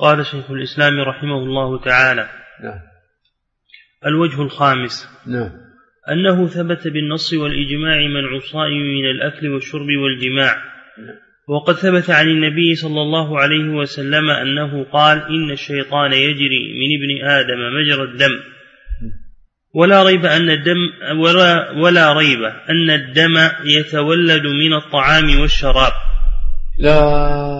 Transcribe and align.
قال 0.00 0.26
شيخ 0.26 0.50
الإسلام 0.50 1.00
رحمه 1.00 1.38
الله 1.38 1.80
تعالى 1.80 2.28
نعم. 2.64 2.80
الوجه 4.06 4.42
الخامس. 4.42 5.08
نعم. 5.26 5.50
أنه 6.10 6.46
ثبت 6.46 6.88
بالنص 6.88 7.32
والإجماع 7.32 7.98
منع 7.98 8.36
الصائم 8.36 8.82
من 8.82 9.10
الأكل 9.10 9.48
والشرب 9.48 9.86
والجماع. 10.02 10.56
وقد 11.48 11.74
ثبت 11.74 12.10
عن 12.10 12.28
النبي 12.28 12.74
صلى 12.74 13.00
الله 13.00 13.40
عليه 13.40 13.68
وسلم 13.68 14.30
أنه 14.30 14.84
قال 14.84 15.18
إن 15.18 15.50
الشيطان 15.50 16.12
يجري 16.12 16.62
من 16.80 16.90
ابن 16.98 17.28
آدم 17.30 17.58
مجرى 17.80 18.02
الدم. 18.02 18.40
ولا 19.74 20.02
ريب 20.02 20.26
أن 20.26 20.50
الدم 20.50 20.78
ولا, 21.18 21.70
ولا 21.70 22.12
ريب 22.12 22.42
أن 22.42 22.90
الدم 22.90 23.36
يتولد 23.64 24.46
من 24.46 24.72
الطعام 24.74 25.40
والشراب. 25.40 25.92
لا. 26.78 27.59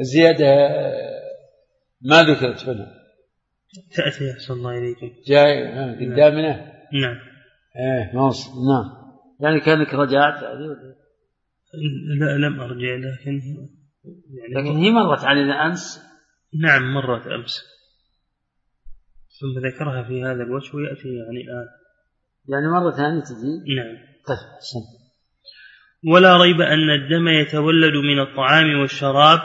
الزيادة 0.00 0.46
ما 2.02 2.22
ذكرت 2.22 2.68
هنا 2.68 3.02
تأتي 3.96 4.32
أحسن 4.32 4.54
الله 4.54 4.78
إليكم. 4.78 5.10
جاي 5.28 5.64
قدامنا. 5.94 6.72
نعم. 6.92 7.16
إيه 7.76 8.10
موصل. 8.14 8.50
نعم. 8.50 9.12
يعني 9.40 9.60
كأنك 9.60 9.94
رجعت. 9.94 10.42
لا 12.20 12.46
لم 12.46 12.60
أرجع 12.60 12.94
لكن 12.94 13.40
يعني 14.30 14.54
لكن 14.54 14.76
هي 14.76 14.90
مرت 14.90 15.24
علينا 15.24 15.66
أمس. 15.66 16.02
نعم 16.62 16.94
مرت 16.94 17.26
أمس. 17.26 17.60
ثم 19.40 19.66
ذكرها 19.66 20.02
في 20.02 20.22
هذا 20.22 20.42
الوجه 20.42 20.76
ويأتي 20.76 21.08
يعني 21.08 21.40
الآن. 21.44 21.68
يعني 22.48 22.66
مرة 22.68 22.90
ثانية 22.90 23.20
تجي؟ 23.20 23.74
نعم. 23.76 23.96
طيب 24.26 24.38
حسن 24.58 25.02
ولا 26.12 26.36
ريب 26.36 26.60
أن 26.60 26.90
الدم 26.90 27.28
يتولد 27.28 27.94
من 27.94 28.20
الطعام 28.20 28.80
والشراب 28.80 29.40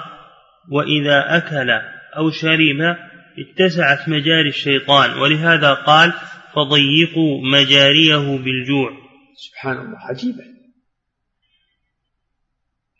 وإذا 0.72 1.38
أكل 1.38 1.70
أو 2.18 2.32
شرب 2.32 2.98
اتسعت 3.38 4.10
مجاري 4.10 4.50
الشيطان 4.50 5.20
ولهذا 5.20 5.74
قال 5.74 6.14
فضيقوا 6.54 7.42
مجاريه 7.54 8.38
بالجوع. 8.38 8.92
سبحان 9.36 9.78
الله 9.78 9.98
عجيبة. 9.98 10.44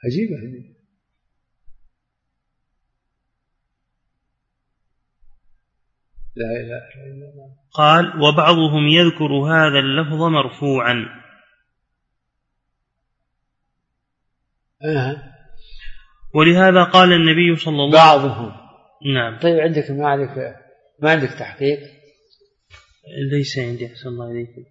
عجيبة. 0.06 0.38
لا 6.36 6.52
إله 6.52 6.86
إلا 7.08 7.26
الله. 7.34 7.56
قال 7.74 8.22
وبعضهم 8.22 8.88
يذكر 8.88 9.34
هذا 9.34 9.80
اللفظ 9.80 10.22
مرفوعا. 10.22 11.06
أه. 14.84 15.37
ولهذا 16.38 16.84
قال 16.84 17.14
النبي 17.14 17.56
صلى 17.56 17.84
الله 17.84 18.02
عليه 18.02 18.22
وسلم 18.22 18.30
بعضهم. 18.30 18.52
نعم. 19.14 19.40
طيب 19.40 19.60
عندك 19.60 19.92
ما 19.92 20.08
عندك 20.10 20.56
ما 21.00 21.12
عندك 21.12 21.30
تحقيق؟ 21.30 21.80
ليس 23.32 23.60
عندي 23.60 23.88
أحسن 23.88 24.10
الله 24.10 24.32
إليكم 24.32 24.66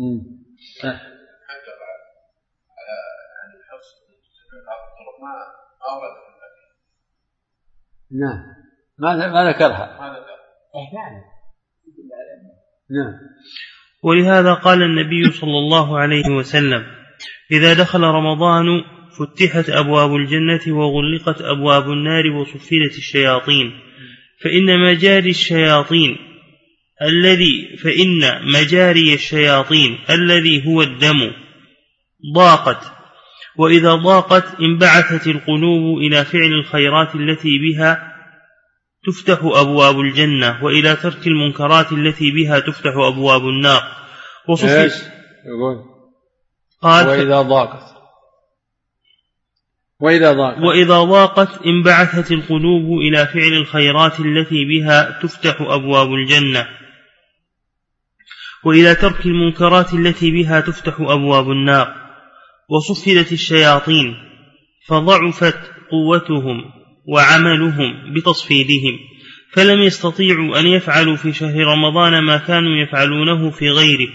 امم 0.00 0.38
نعم 0.84 0.98
ما 5.20 5.32
ما 6.00 6.27
ذكرها 9.50 9.98
ما 10.00 10.08
ذكرها. 10.08 10.38
نعم 10.94 11.22
نعم. 12.90 13.14
ولهذا 14.02 14.54
قال 14.54 14.82
النبي 14.82 15.30
صلى 15.30 15.58
الله 15.58 15.98
عليه 15.98 16.28
وسلم 16.28 16.86
إذا 17.52 17.74
دخل 17.74 18.00
رمضان 18.00 18.66
فتحت 19.18 19.70
أبواب 19.70 20.14
الجنة 20.14 20.78
وغلقت 20.78 21.40
أبواب 21.40 21.90
النار 21.90 22.26
وصفلت 22.26 22.98
الشياطين 22.98 23.70
فإن 24.44 24.80
مجاري 24.80 25.30
الشياطين 25.30 26.16
الذي 27.02 27.76
فإن 27.76 28.46
مجاري 28.52 29.14
الشياطين 29.14 29.98
الذي 30.10 30.66
هو 30.66 30.82
الدم 30.82 31.32
ضاقت 32.34 32.97
وإذا 33.58 33.94
ضاقت 33.94 34.60
انبعثت 34.60 35.26
القلوب 35.26 35.98
إلى 35.98 36.24
فعل 36.24 36.52
الخيرات 36.52 37.14
التي 37.14 37.58
بها 37.58 38.14
تفتح 39.06 39.38
أبواب 39.42 40.00
الجنة 40.00 40.64
وإلى 40.64 40.96
ترك 40.96 41.26
المنكرات 41.26 41.92
التي 41.92 42.30
بها 42.30 42.58
تفتح 42.58 42.92
أبواب 42.96 43.40
النار. 43.40 43.82
وصفي 44.48 44.90
يقول. 45.46 45.84
قال 46.82 47.08
وإذا 47.08 47.42
ضاقت. 47.42 47.98
وإذا 50.00 50.32
ضاقت. 50.32 50.58
وإذا 50.58 50.98
ضاقت 51.04 51.62
انبعثت 51.66 52.32
القلوب 52.32 52.98
إلى 53.00 53.26
فعل 53.26 53.52
الخيرات 53.60 54.20
التي 54.20 54.64
بها 54.64 55.20
تفتح 55.22 55.60
أبواب 55.60 56.08
الجنة. 56.12 56.66
وإلى 58.64 58.94
ترك 58.94 59.26
المنكرات 59.26 59.94
التي 59.94 60.30
بها 60.30 60.60
تفتح 60.60 61.00
أبواب 61.00 61.50
النار. 61.50 62.07
وصفدت 62.68 63.32
الشياطين 63.32 64.14
فضعفت 64.88 65.58
قوتهم 65.90 66.64
وعملهم 67.08 68.14
بتصفيدهم 68.14 68.98
فلم 69.52 69.82
يستطيعوا 69.82 70.60
أن 70.60 70.66
يفعلوا 70.66 71.16
في 71.16 71.32
شهر 71.32 71.60
رمضان 71.60 72.18
ما 72.24 72.36
كانوا 72.36 72.82
يفعلونه 72.82 73.50
في 73.50 73.70
غيره 73.70 74.08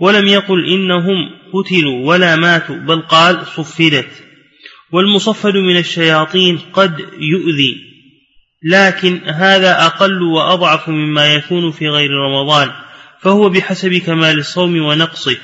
ولم 0.00 0.26
يقل 0.26 0.68
إنهم 0.68 1.30
قتلوا 1.54 2.06
ولا 2.06 2.36
ماتوا 2.36 2.76
بل 2.76 3.00
قال 3.00 3.46
صفدت 3.46 4.24
والمصفد 4.92 5.56
من 5.56 5.76
الشياطين 5.76 6.58
قد 6.72 7.00
يؤذي 7.18 7.76
لكن 8.64 9.20
هذا 9.24 9.86
أقل 9.86 10.22
وأضعف 10.22 10.88
مما 10.88 11.34
يكون 11.34 11.70
في 11.70 11.88
غير 11.88 12.10
رمضان 12.10 12.70
فهو 13.20 13.48
بحسب 13.48 13.94
كمال 13.94 14.38
الصوم 14.38 14.76
ونقصه. 14.76 15.36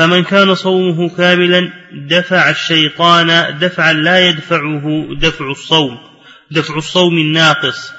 فمن 0.00 0.22
كان 0.24 0.54
صومه 0.54 1.16
كاملا 1.16 1.72
دفع 2.08 2.50
الشيطان 2.50 3.58
دفعا 3.58 3.92
لا 3.92 4.28
يدفعه 4.28 5.14
دفع 5.14 5.50
الصوم 5.50 5.98
دفع 6.50 6.76
الصوم 6.76 7.18
الناقص. 7.18 7.92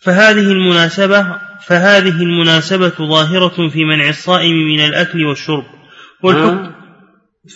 فهذه 0.00 0.52
المناسبة 0.52 1.38
فهذه 1.60 2.22
المناسبة 2.22 2.88
ظاهرة 2.88 3.68
في 3.68 3.84
منع 3.84 4.08
الصائم 4.08 4.54
من 4.54 4.80
الأكل 4.80 5.24
والشرب 5.24 5.64
والحكم. 6.22 6.72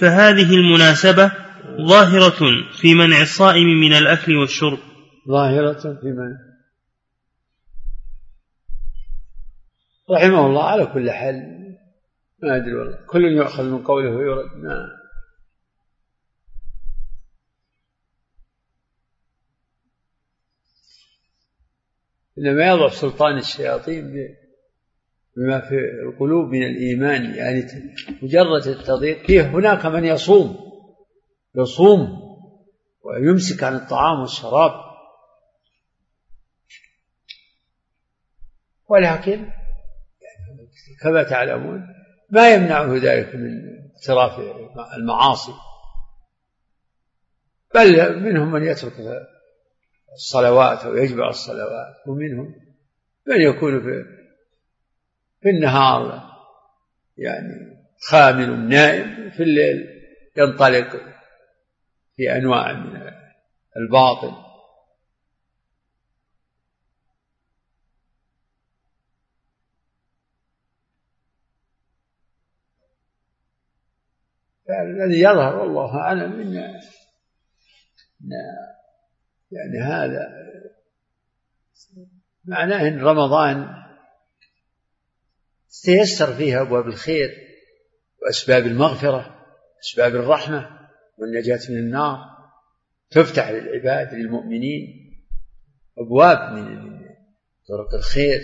فهذه 0.01 0.55
المناسبة 0.55 1.33
ظاهرة 1.89 2.41
في 2.81 2.95
منع 2.95 3.23
الصائم 3.23 3.67
من 3.67 3.93
الأكل 3.93 4.37
والشرب. 4.37 4.79
ظاهرة 5.29 5.81
في 5.81 6.07
منع. 6.07 6.37
رحمه 10.11 10.47
الله 10.47 10.65
على 10.65 10.87
كل 10.87 11.11
حال 11.11 11.66
ما 12.39 12.57
أدري 12.57 12.75
والله. 12.75 13.07
كل 13.07 13.25
يؤخذ 13.25 13.65
من 13.65 13.85
قوله 13.85 14.11
ويرد. 14.11 14.57
ما. 14.57 14.89
إنما 22.39 22.67
يضعف 22.67 22.95
سلطان 22.95 23.39
الشياطين 23.39 24.13
بما 25.37 25.61
في 25.61 25.75
القلوب 26.09 26.49
من 26.49 26.63
الإيمان 26.63 27.35
يعني 27.35 27.61
مجرد 28.23 28.67
التضييق. 28.67 29.27
فيه 29.27 29.43
هناك 29.43 29.87
من 29.87 30.05
يصوم. 30.05 30.57
يصوم 31.55 32.09
ويمسك 33.03 33.63
عن 33.63 33.75
الطعام 33.75 34.21
والشراب. 34.21 34.87
ولكن 38.89 39.51
كما 41.03 41.23
تعلمون. 41.23 42.06
ما 42.31 42.55
يمنعه 42.55 42.95
ذلك 42.95 43.35
من 43.35 43.77
اقتراف 43.97 44.41
المعاصي. 44.97 45.53
بل 47.75 48.21
منهم 48.21 48.53
من 48.53 48.63
يترك 48.63 48.93
الصلوات 50.13 50.85
أو 50.85 50.97
يجمع 50.97 51.29
الصلوات 51.29 51.95
ومنهم 52.07 52.55
من 53.27 53.41
يكون 53.41 53.81
في 53.81 54.05
في 55.43 55.49
النهار 55.49 56.23
يعني 57.19 57.77
خامل 58.01 58.69
نائم 58.69 59.31
في 59.31 59.43
الليل 59.43 59.87
ينطلق 60.37 60.97
في 62.17 62.37
أنواع 62.37 62.73
من 62.73 63.11
الباطل. 63.77 64.46
الذي 74.71 75.21
يظهر 75.21 75.57
والله 75.57 75.99
أعلم 75.99 76.41
إن 76.41 76.55
يعني 79.51 79.79
هذا 79.83 80.29
معناه 82.45 82.89
أن 82.89 83.01
رمضان 83.01 83.67
تيسر 85.85 86.35
فيها 86.35 86.61
أبواب 86.61 86.87
الخير 86.87 87.31
وأسباب 88.23 88.67
المغفرة 88.67 89.47
أسباب 89.81 90.15
الرحمة 90.15 90.89
والنجاة 91.19 91.61
من 91.71 91.79
النار 91.79 92.19
تفتح 93.11 93.51
للعباد 93.51 94.15
للمؤمنين 94.15 95.07
أبواب 95.99 96.53
من 96.53 96.97
طرق 97.69 97.95
الخير. 97.95 98.41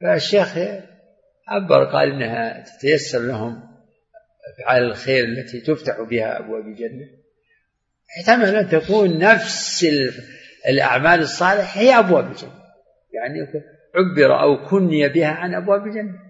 فالشيخ 0.00 0.58
عبر 1.48 1.84
قال 1.84 2.12
إنها 2.12 2.64
تتيسر 2.64 3.18
لهم 3.18 3.68
أفعال 4.54 4.82
الخير 4.82 5.24
التي 5.24 5.60
تفتح 5.60 6.00
بها 6.00 6.38
أبواب 6.38 6.66
الجنة. 6.66 7.06
احتمل 8.18 8.56
أن 8.56 8.68
تكون 8.68 9.18
نفس 9.18 9.86
الأعمال 10.68 11.20
الصالحة 11.20 11.80
هي 11.80 11.98
أبواب 11.98 12.30
الجنة. 12.30 12.62
يعني 13.12 13.40
عبر 13.94 14.42
أو 14.42 14.68
كني 14.68 15.08
بها 15.08 15.28
عن 15.28 15.54
أبواب 15.54 15.86
الجنة. 15.86 16.28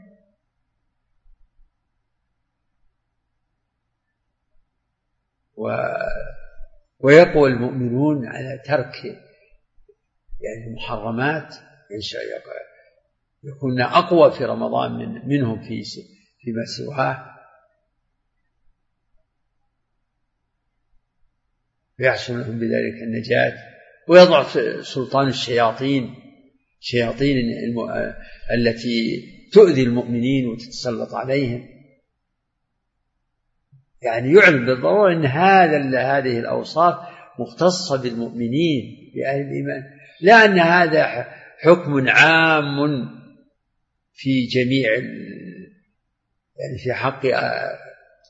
و 5.56 5.68
ويقوى 7.00 7.50
المؤمنون 7.50 8.26
على 8.26 8.58
ترك 8.64 9.04
يعني 10.40 10.66
المحرمات 10.66 11.54
يكون 13.44 13.80
أقوى 13.80 14.32
في 14.32 14.44
رمضان 14.44 14.92
من 14.92 15.28
منهم 15.28 15.58
في 15.58 15.82
فيما 16.40 16.64
سواه. 16.76 17.38
ويحصل 22.00 22.38
لهم 22.38 22.58
بذلك 22.58 23.02
النجاة. 23.02 23.58
ويضع 24.08 24.42
سلطان 24.82 25.28
الشياطين 25.28 26.14
شياطين 26.80 27.36
التي 28.54 29.22
تؤذي 29.52 29.82
المؤمنين 29.82 30.48
وتتسلط 30.48 31.14
عليهم. 31.14 31.68
يعني 34.02 34.32
يعلم 34.32 34.66
بالضرورة 34.66 35.12
أن 35.12 35.26
هذا 35.26 35.76
هذه 35.98 36.38
الأوصاف 36.38 36.94
مختصة 37.38 38.02
بالمؤمنين 38.02 39.12
بأهل 39.14 39.40
الإيمان. 39.40 39.82
لا 40.20 40.44
أن 40.44 40.58
هذا 40.58 41.26
حكم 41.58 42.08
عام 42.08 43.17
في 44.20 44.46
جميع 44.46 44.92
يعني 46.56 46.78
في 46.78 46.92
حق 46.92 47.20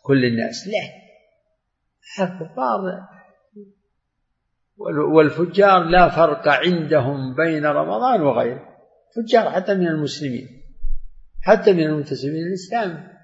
كل 0.02 0.24
الناس. 0.24 0.66
لا. 0.66 0.98
الكفار 2.24 2.80
والفجار 5.14 5.84
لا 5.84 6.08
فرق 6.08 6.48
عندهم 6.48 7.34
بين 7.34 7.66
رمضان 7.66 8.20
وغيره. 8.20 8.78
فجار 9.16 9.50
حتى 9.50 9.74
من 9.74 9.86
المسلمين. 9.86 10.62
حتى 11.42 11.72
من 11.72 11.82
المنتسبين 11.82 12.44
للإسلام. 12.48 13.18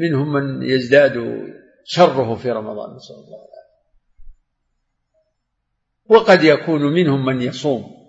منهم 0.00 0.32
من 0.32 0.62
يزداد 0.62 1.12
شره 1.84 2.34
في 2.34 2.50
رمضان 2.50 2.96
نسأل 2.96 3.16
الله 3.16 3.38
العافية 3.38 3.64
وقد 6.06 6.44
يكون 6.44 6.82
منهم 6.82 7.24
من 7.26 7.42
يصوم. 7.42 8.03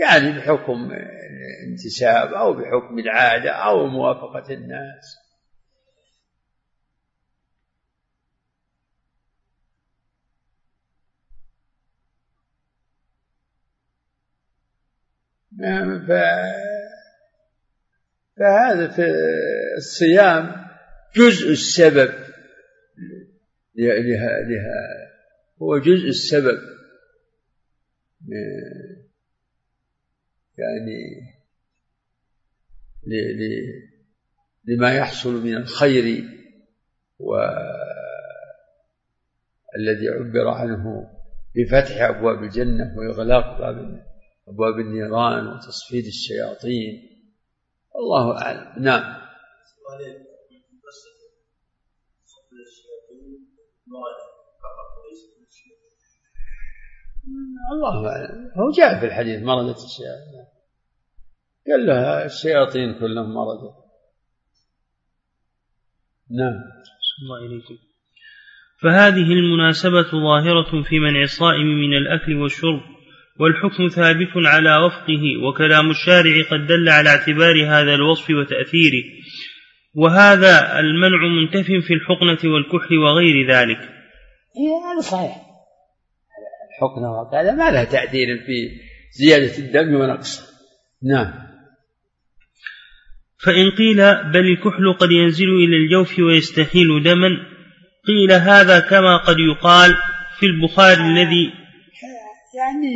يعني 0.00 0.38
بحكم 0.38 0.92
الانتساب 0.92 2.34
أو 2.34 2.52
بحكم 2.52 2.98
العادة 2.98 3.50
أو 3.50 3.86
موافقة 3.86 4.54
الناس. 4.54 5.16
نعم 15.58 16.06
فهذا 18.36 18.88
في 18.88 19.12
الصيام 19.76 20.66
جزء 21.16 21.50
السبب 21.50 22.14
لها 23.74 24.40
لها 24.40 25.10
هو 25.62 25.78
جزء 25.78 26.08
السبب. 26.08 26.58
يعني 30.60 30.98
لما 34.64 34.94
يحصل 34.94 35.44
من 35.44 35.56
الخير 35.56 36.24
والذي 37.18 37.68
عبر 40.08 40.48
عنه 40.48 41.10
بفتح 41.56 42.02
أبواب 42.02 42.42
الجنة 42.42 42.94
وإغلاق 42.98 43.60
أبواب 44.48 44.80
النيران 44.80 45.46
وتصفيد 45.46 46.04
الشياطين. 46.06 47.10
الله 47.96 48.42
أعلم. 48.42 48.82
نعم. 48.82 49.20
الله 57.72 58.08
أعلم. 58.08 58.50
هو 58.58 58.70
جاء 58.70 59.00
في 59.00 59.06
الحديث 59.06 59.42
مرضت 59.42 59.76
الشياطين. 59.76 60.49
قال 61.68 61.86
لها 61.86 62.24
الشياطين 62.24 62.94
كلهم 62.94 63.34
مرضوا. 63.34 63.72
نعم. 66.30 66.54
الله 67.22 67.46
إليكم 67.46 67.74
فهذه 68.82 69.32
المناسبة 69.32 70.10
ظاهرة 70.10 70.82
في 70.82 70.98
منع 70.98 71.22
الصائم 71.22 71.66
من 71.66 71.96
الأكل 71.96 72.34
والشرب 72.34 72.80
والحكم 73.40 73.88
ثابت 73.88 74.46
على 74.46 74.76
وفقه 74.76 75.22
وكلام 75.48 75.90
الشارع 75.90 76.34
قد 76.50 76.66
دل 76.66 76.88
على 76.88 77.10
اعتبار 77.10 77.66
هذا 77.66 77.94
الوصف 77.94 78.30
وتأثيره. 78.30 79.04
وهذا 79.94 80.78
المنع 80.78 81.26
منتف 81.26 81.66
في 81.66 81.94
الحقنة 81.94 82.52
والكحل 82.52 82.98
وغير 82.98 83.50
ذلك. 83.50 83.78
إيه 84.56 84.92
هذا 84.92 85.00
صحيح. 85.00 85.36
الحقنة 86.70 87.20
وكذا 87.20 87.54
ما 87.54 87.70
لها 87.70 87.84
تأثير 87.84 88.26
في 88.46 88.70
زيادة 89.10 89.58
الدم 89.58 89.94
ونقصه 89.94 90.50
نعم. 91.02 91.49
فإن 93.44 93.70
قيل 93.70 93.96
بل 94.32 94.46
الكحل 94.52 94.92
قد 95.00 95.10
ينزل 95.10 95.48
إلى 95.48 95.76
الجوف 95.76 96.18
ويستحيل 96.18 97.02
دما 97.04 97.28
قيل 98.06 98.32
هذا 98.32 98.80
كما 98.80 99.16
قد 99.16 99.36
يقال 99.38 99.96
في 100.38 100.46
البخاري 100.46 101.00
الذي 101.00 101.52
يعني 102.54 102.94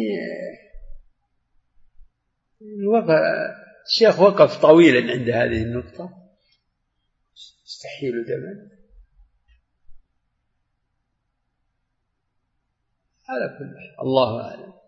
الشيخ 3.87 4.21
وقف 4.21 4.63
طويلا 4.63 5.13
عند 5.13 5.31
هذه 5.31 5.63
النقطة. 5.63 6.31
يستحيل 7.67 8.25
دما. 8.25 8.71
على 13.29 13.59
كل 13.59 14.03
الله 14.03 14.43
أعلم. 14.43 14.84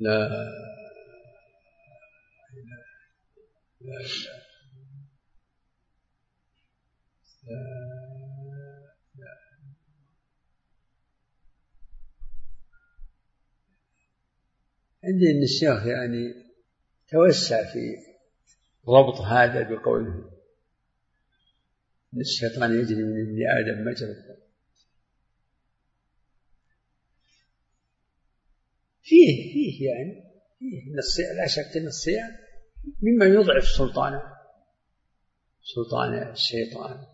لا. 0.00 0.28
لا 3.80 3.98
لا 9.14 9.38
عندي 15.04 15.30
أن 15.30 15.42
الشيخ 15.42 15.86
يعني 15.86 16.34
توسع 17.08 17.72
في 17.72 17.96
ربط 18.88 19.20
هذا 19.20 19.62
بقوله. 19.62 20.30
إن 22.14 22.20
الشيطان 22.20 22.80
يجري 22.80 23.02
من 23.02 23.20
ابن 23.20 23.38
آدم 23.58 23.90
مجرى 23.90 24.37
فيه 29.08 29.52
فيه 29.52 29.90
يعني 29.90 30.24
فيه. 30.58 30.92
من 30.92 30.98
الصيام 30.98 31.36
لا 31.36 31.46
شك 31.46 31.76
أن 31.76 31.86
الصيام 31.86 32.36
مما 33.02 33.26
يضعف 33.26 33.64
سلطانه 33.64 34.22
سلطان 35.74 36.30
الشيطان. 36.30 37.06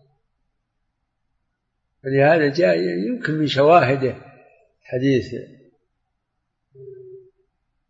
ولهذا 2.03 2.53
جاء 2.53 2.77
يمكن 2.77 3.33
من 3.33 3.47
شواهده 3.47 4.15
حديث 4.81 5.33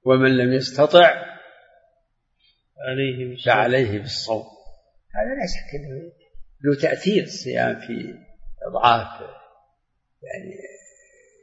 ومن 0.03 0.37
لم 0.37 0.53
يستطع 0.53 1.25
عليه 2.77 3.37
فعليه 3.45 3.99
بالصوم. 3.99 4.45
هذا 5.09 5.35
لا 5.35 5.45
شك 5.47 5.75
أنه 5.75 6.11
له 6.63 6.81
تأثير 6.81 7.23
الصيام 7.23 7.79
في 7.79 8.13
أضعاف 8.63 9.21
يعني 10.23 10.55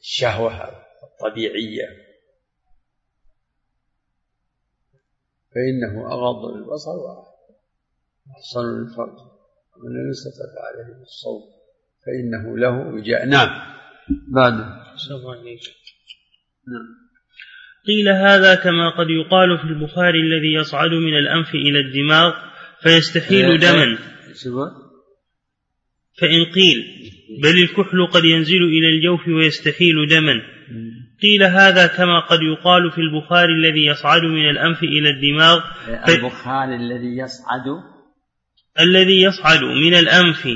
الشهوة 0.00 0.84
طبيعية 1.20 2.01
فإنه 5.54 6.06
أغض 6.12 6.54
للبصر 6.54 6.96
وأحسن 7.04 8.60
للفرج. 8.60 9.16
ومن 9.76 9.90
لم 9.96 10.10
يستطع 10.10 10.60
عليه 10.66 10.98
بالصوم 10.98 11.42
فإنه 12.06 12.58
له 12.58 12.94
وجاء 12.94 13.26
نعم. 13.26 13.48
بعد. 14.28 14.52
نعم. 16.68 17.02
قيل 17.86 18.08
هذا 18.08 18.54
كما 18.54 18.90
قد 18.98 19.06
يقال 19.10 19.58
في 19.58 19.64
البخاري 19.64 20.20
الذي 20.20 20.54
يصعد 20.54 20.90
من 20.90 21.16
الأنف 21.18 21.54
إلى 21.54 21.80
الدماغ 21.80 22.32
فيستحيل 22.82 23.44
إيه، 23.44 23.56
دما. 23.56 23.98
فإن 26.18 26.44
قيل 26.54 26.78
بل 27.42 27.62
الكحل 27.62 28.06
قد 28.12 28.24
ينزل 28.24 28.62
إلى 28.62 28.88
الجوف 28.88 29.28
ويستحيل 29.28 30.08
دما. 30.08 30.42
قيل 31.22 31.42
هذا 31.42 31.86
كما 31.86 32.20
قد 32.20 32.38
يقال 32.42 32.90
في 32.90 33.00
البخاري 33.00 33.52
الذي 33.52 33.86
يصعد 33.86 34.22
من 34.22 34.50
الأنف 34.50 34.82
إلى 34.82 35.10
الدماغ. 35.10 35.60
البخاري 36.08 36.76
الذي 36.76 37.16
يصعد. 37.18 37.66
الذي 38.80 39.22
يصعد 39.22 39.62
من 39.64 39.94
الأنف 39.94 40.46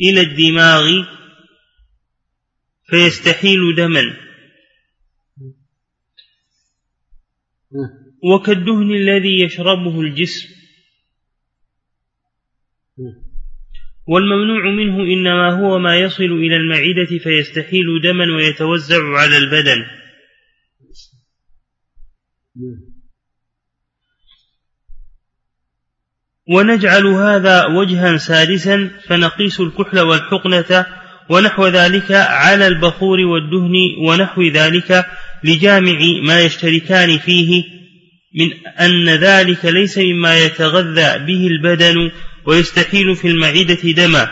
إلى 0.00 0.20
الدماغ 0.20 1.04
فيستحيل 2.90 3.74
دما. 3.76 4.16
وكالدهن 8.22 8.90
الذي 8.94 9.40
يشربه 9.44 10.00
الجسم. 10.00 10.57
والممنوع 14.08 14.70
منه 14.70 15.02
إنما 15.02 15.52
هو 15.52 15.78
ما 15.78 15.96
يصل 15.96 16.24
إلى 16.24 16.56
المعدة 16.56 17.18
فيستحيل 17.22 17.84
دما 18.02 18.36
ويتوزع 18.36 19.18
على 19.18 19.36
البدن. 19.36 19.84
ونجعل 26.50 27.06
هذا 27.06 27.66
وجها 27.66 28.16
سادسا 28.16 28.90
فنقيس 29.06 29.60
الكحل 29.60 30.00
والحقنة 30.00 30.86
ونحو 31.30 31.66
ذلك 31.66 32.12
على 32.12 32.66
البخور 32.66 33.18
والدهن 33.20 33.74
ونحو 34.08 34.42
ذلك 34.42 35.06
لجامع 35.44 35.98
ما 36.22 36.40
يشتركان 36.40 37.18
فيه 37.18 37.64
من 38.34 38.66
أن 38.80 39.08
ذلك 39.08 39.64
ليس 39.64 39.98
مما 39.98 40.38
يتغذى 40.38 41.18
به 41.26 41.46
البدن 41.46 42.10
ويستحيل 42.48 43.16
في 43.16 43.28
المعدة 43.28 43.92
دما. 43.92 44.28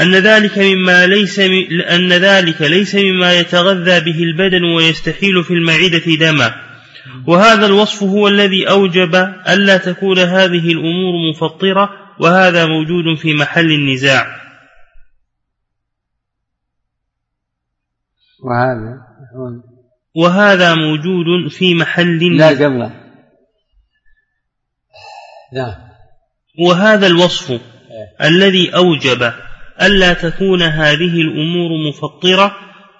أن 0.00 0.14
ذلك 0.14 0.58
مما 0.58 1.06
ليس 1.06 1.38
أن 1.90 2.12
ذلك 2.12 2.62
ليس 2.62 2.94
مما 2.94 3.32
يتغذى 3.32 4.00
به 4.00 4.22
البدن 4.22 4.64
ويستحيل 4.64 5.44
في 5.44 5.54
المعدة 5.54 6.14
دما. 6.20 6.54
وهذا 7.26 7.66
الوصف 7.66 8.02
هو 8.02 8.28
الذي 8.28 8.70
أوجب 8.70 9.14
ألا 9.48 9.76
تكون 9.76 10.18
هذه 10.18 10.72
الأمور 10.72 11.30
مفطرة 11.30 11.88
وهذا 12.20 12.66
موجود 12.66 13.18
في 13.18 13.34
محل 13.34 13.72
النزاع. 13.72 14.40
وهذا 18.44 19.08
وهذا 20.14 20.74
موجود 20.74 21.50
في 21.50 21.74
محل 21.74 22.36
لا 22.36 22.48
قبله 22.48 23.07
نعم. 25.52 25.74
وهذا 26.66 27.06
الوصف 27.06 27.50
إيه. 27.50 28.28
الذي 28.28 28.74
أوجب 28.74 29.32
ألا 29.82 30.12
تكون 30.12 30.62
هذه 30.62 31.20
الأمور 31.20 31.88
مفطرة 31.88 32.56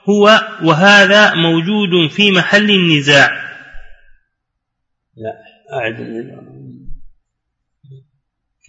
هو 0.08 0.40
وهذا 0.64 1.34
موجود 1.34 2.10
في 2.10 2.30
محل 2.30 2.70
النزاع. 2.70 3.30
لا 5.16 5.32
أعد 5.72 6.00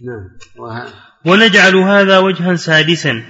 نعم. 0.02 0.28
ونجعل 1.26 1.76
هذا 1.76 2.18
وجها 2.18 2.54
سادسا. 2.54 3.22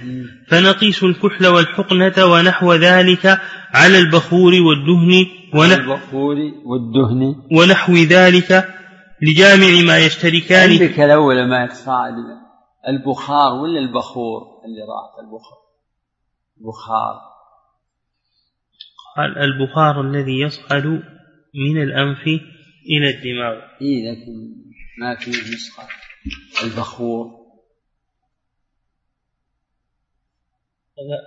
فنقيس 0.47 1.03
الكحل 1.03 1.47
والحقنة 1.47 2.25
ونحو 2.25 2.73
ذلك 2.73 3.41
على 3.73 3.97
البخور 3.99 4.53
والدهن 4.53 5.25
ونحو 5.53 5.81
البخور 5.81 6.35
والدهن. 6.65 7.35
ونحو 7.51 7.95
ذلك 7.95 8.80
لجامع 9.21 9.87
ما 9.87 9.97
يشتركان. 9.97 10.69
عندك 10.69 10.99
الأول 10.99 11.49
ما 11.49 11.63
يتصاعد 11.63 12.13
البخار 12.87 13.53
ولا 13.53 13.79
البخور 13.79 14.61
اللي 14.65 14.81
راح 14.81 15.19
البخار. 15.19 15.61
بخار 16.57 17.31
قال 19.17 19.37
البخار 19.37 20.01
الذي 20.01 20.41
يصعد 20.41 20.85
من 21.55 21.81
الأنف 21.81 22.27
إلى 22.89 23.09
الدماغ. 23.09 23.55
إيه 23.81 24.11
لكن 24.11 24.55
ما 24.99 25.15
في 25.15 25.29
نسخة. 25.29 25.87
البخور. 26.63 27.41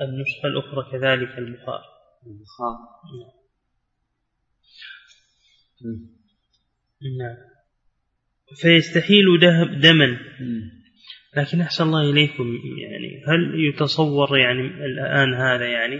النسخة 0.02 0.46
الأخرى 0.46 0.90
كذلك 0.92 1.38
البخار. 1.38 1.82
البخار. 2.26 2.76
نعم. 7.18 7.53
فيستحيل 8.62 9.24
دما. 9.80 10.18
لكن 11.36 11.60
أحسن 11.60 11.84
الله 11.84 12.10
إليكم 12.10 12.44
يعني 12.82 13.24
هل 13.28 13.68
يتصور 13.68 14.38
يعني 14.38 14.60
الآن 14.60 15.34
هذا 15.34 15.66
يعني؟ 15.66 15.96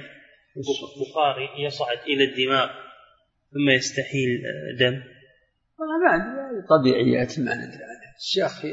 بخار 1.01 1.37
يصعد 1.67 1.99
إلى 1.99 2.25
الدماغ 2.25 2.69
ثم 3.53 3.71
يستحيل 3.71 4.43
دم. 4.79 5.03
والله 5.79 5.99
ما 5.99 6.67
طبيعيات 6.71 7.39
ما 7.39 7.55
ندري 7.55 7.85
عنها 7.85 8.15
الشيخ 8.19 8.65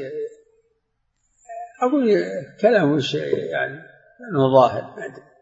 أقول 1.82 2.04
كلامه 2.60 3.02
يعني 3.50 3.74
أنه 4.20 4.52
ظاهر 4.54 4.82
ما 4.82 5.04
أدري 5.06 5.32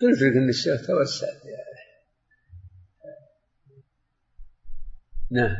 قلت 0.00 0.22
لك 0.22 0.36
أن 0.36 0.48
الشيخ 0.48 0.86
توسع 0.86 1.26
نعم. 5.32 5.56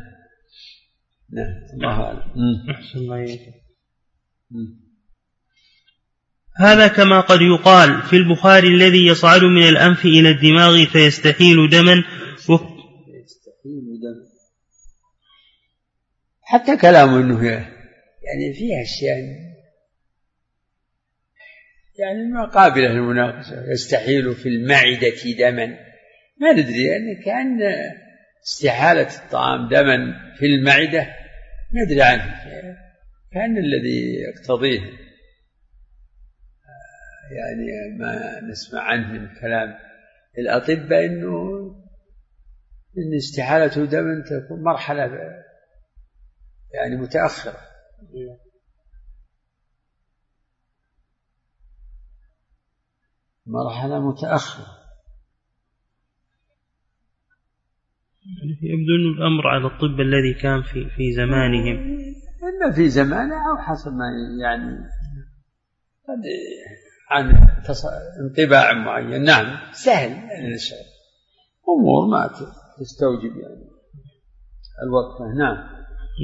نعم. 1.31 1.53
الله 1.73 2.03
أعلم. 2.03 2.19
أحسن 2.69 2.99
الله 2.99 3.37
هذا 6.57 6.87
كما 6.87 7.21
قد 7.21 7.41
يقال 7.41 8.01
في 8.01 8.15
البخاري 8.15 8.67
الذي 8.67 9.07
يصعد 9.07 9.43
من 9.43 9.63
الأنف 9.69 10.05
إلى 10.05 10.29
الدماغ 10.29 10.85
فيستحيل 10.85 11.69
دما. 11.69 12.03
و... 12.49 12.53
يستحيل 12.53 13.99
دما. 14.03 14.33
حتى 16.41 16.77
كلامه 16.77 17.17
أنه 17.17 17.45
يعني 18.23 18.53
فيها 18.53 18.81
أشياء. 18.81 19.17
يعني 21.99 22.31
ما 22.33 22.45
قابلة 22.45 22.87
للمناقشة. 22.87 23.71
يستحيل 23.71 24.35
في 24.35 24.49
المعدة 24.49 25.13
دما. 25.39 25.77
ما 26.41 26.51
ندري 26.51 26.83
يعني 26.83 27.23
كأن 27.25 27.59
استحالة 28.43 29.25
الطعام 29.25 29.69
دما 29.69 29.97
في 30.37 30.45
المعدة 30.45 31.15
ندري 31.73 32.01
عنه. 32.01 32.43
كأن 33.31 33.57
الذي 33.57 34.15
يقتضيه 34.15 34.81
يعني 37.31 37.97
ما 37.99 38.41
نسمع 38.41 38.81
عنه 38.81 39.13
من 39.13 39.39
كلام 39.41 39.79
الأطباء 40.37 41.05
أنه 41.05 41.63
إن 42.97 43.15
استحالة 43.17 43.85
دم 43.85 44.23
تكون 44.23 44.63
مرحلة 44.63 45.03
يعني 46.73 46.95
متأخرة. 46.95 47.59
مرحلة 53.45 54.09
متأخرة. 54.09 54.82
يبدو 58.61 58.95
أن 58.95 59.17
الأمر 59.17 59.47
على 59.47 59.67
الطب 59.67 59.99
الذي 59.99 60.33
كان 60.33 60.61
في 60.61 60.89
في 60.89 61.11
زمانهم. 61.11 61.77
إما 62.43 62.75
في 62.75 62.89
زمانه 62.89 63.35
أو 63.35 63.57
حسب 63.57 63.91
ما 63.91 64.05
يعني 64.41 64.77
قد 66.07 66.23
عن 67.11 67.47
انطباع 68.21 68.73
معين. 68.73 69.23
نعم 69.23 69.57
سهل 69.71 70.11
يعني 70.11 70.55
أمور 71.69 72.07
ما 72.11 72.29
تستوجب 72.79 73.37
يعني 73.37 73.63
الوقفة. 74.83 75.37
نعم. 75.37 75.73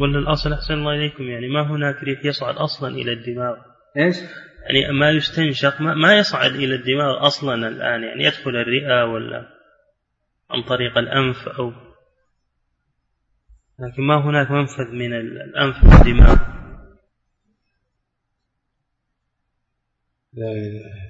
ولا 0.02 0.20
الأصل 0.20 0.54
أحسن 0.54 0.74
الله 0.74 0.96
إليكم 0.96 1.24
يعني 1.24 1.48
ما 1.48 1.72
هناك 1.72 2.04
ريح 2.04 2.26
يصعد 2.26 2.56
أصلا 2.56 2.90
إلى 2.90 3.14
الدماغ؟ 3.14 3.56
إيش؟ 3.98 4.18
يعني 4.64 5.00
ما 5.00 5.10
يستنشق 5.10 5.82
ما, 5.82 5.94
ما 5.94 6.18
يصعد 6.18 6.52
إلى 6.52 6.76
الدماغ 6.76 7.28
أصلا 7.28 7.68
الآن 7.68 8.04
يعني 8.04 8.24
يدخل 8.24 8.50
الرئة 8.50 9.06
ولا 9.06 9.46
عن 10.50 10.64
طريق 10.64 10.98
الأنف 10.98 11.48
أو 11.48 11.72
لكن 13.80 14.02
ما 14.02 14.26
هناك 14.26 14.52
منفذ 14.52 14.92
من 14.92 15.14
الأنف 15.14 15.76
للدماغ 15.84 16.36
لا 20.34 20.52
إله 20.52 21.10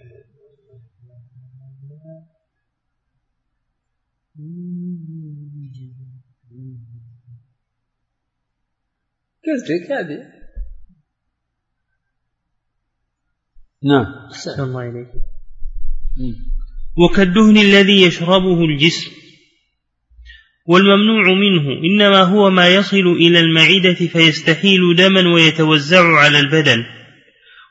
قلت 9.49 9.91
هذه 9.91 10.39
نعم. 13.83 14.05
أحسن 14.31 14.63
الله 14.63 14.89
إليك. 14.89 15.07
وكالدهن 16.97 17.57
الذي 17.57 18.01
يشربه 18.07 18.65
الجسم. 18.65 19.11
والممنوع 20.69 21.33
منه 21.33 21.65
إنما 21.83 22.21
هو 22.21 22.49
ما 22.49 22.67
يصل 22.67 22.97
إلى 22.97 23.39
المعدة 23.39 23.93
فيستحيل 23.93 24.95
دما 24.95 25.33
ويتوزع 25.33 26.03
على 26.17 26.39
البدن. 26.39 26.85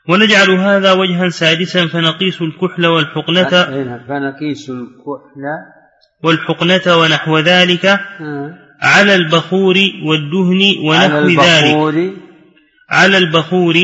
ونجعل 0.09 0.49
هذا 0.49 0.91
وجها 0.91 1.29
سادسا 1.29 1.87
فنقيس 1.87 2.41
الكحل 2.41 2.85
والحقنة. 2.85 3.49
فنقيس 4.07 4.69
الكحل. 4.69 5.45
والحقنة 6.23 6.97
ونحو 6.97 7.37
ذلك 7.39 7.99
على 8.81 9.15
البخور 9.15 9.75
والدهن 10.05 10.61
ونحو 10.87 11.27
ذلك. 11.27 12.13
على 12.89 13.17
البخور 13.17 13.75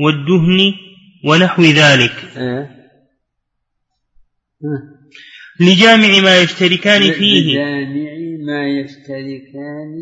والدهن 0.00 0.72
ونحو 1.24 1.62
ذلك. 1.62 2.14
لجامع 5.60 6.20
ما 6.22 6.38
يشتركان 6.42 7.02
فيه. 7.12 7.52
لجامع 7.52 8.12
ما 8.46 8.68
يشتركان 8.68 9.92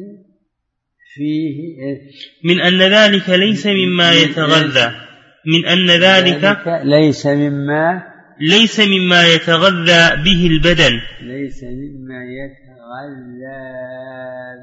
فيه 1.15 2.01
من 2.45 2.61
أن 2.61 2.83
ذلك 2.83 3.29
ليس 3.29 3.67
مما 3.67 4.13
يتغذى. 4.13 4.93
من 5.47 5.67
أن 5.67 5.91
ذلك 5.91 6.59
ليس 6.85 7.27
مما 7.27 8.03
ليس 8.41 8.81
مما 8.81 9.27
يتغذى 9.27 10.23
به 10.25 10.47
البدن. 10.47 11.01
ليس 11.23 11.65
مما 11.65 12.25
يتغذى 12.25 13.61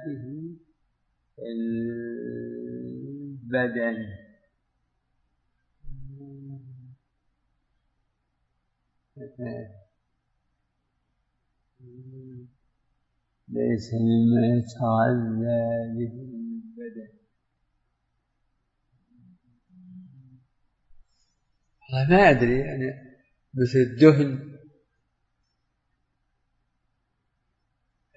به 0.05 0.23
البدن. 3.55 3.97
ليس 13.57 13.93
مما 13.93 14.41
يتغذى 14.57 15.61
به 15.97 16.13
البدن 16.21 17.09
والله 21.81 22.09
ما 22.09 22.29
أدري 22.29 22.59
يعني 22.59 23.17
مثل 23.53 23.79
الدهن 23.79 24.57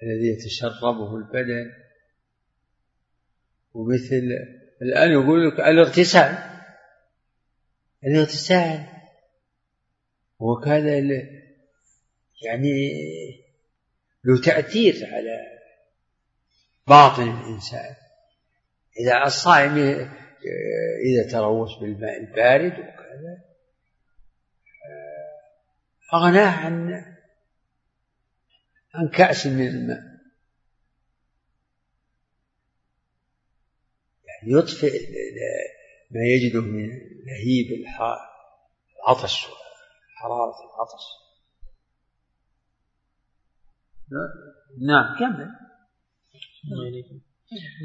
الذي 0.03 0.27
يتشربه 0.27 1.17
البدن 1.17 1.71
ومثل 3.73 4.23
الآن 4.81 5.11
يقول 5.11 5.47
لك 5.47 5.59
الاغتسال. 5.59 6.37
الاغتسال. 8.03 8.87
وكذا 10.39 10.97
يعني 12.45 12.71
له 14.23 14.41
تأثير 14.41 14.93
على 15.13 15.59
باطن 16.87 17.23
الإنسان. 17.23 17.95
إذا 18.99 19.23
الصائم 19.25 19.77
إذا 21.05 21.31
تروش 21.31 21.69
بالماء 21.81 22.17
البارد 22.19 22.71
وكذا 22.71 23.43
أغناه 26.13 26.65
عن 26.65 27.05
عن 28.93 29.09
كأس 29.09 29.47
من 29.47 29.67
الماء. 29.67 30.03
يعني 34.27 34.59
يطفئ 34.59 35.09
ما 36.11 36.21
يجده 36.21 36.61
من 36.61 36.89
لهيب 37.25 37.85
العطش 39.07 39.47
حرارة 40.15 40.55
العطش. 40.65 41.20
نعم 44.87 45.19
كمل. 45.19 45.47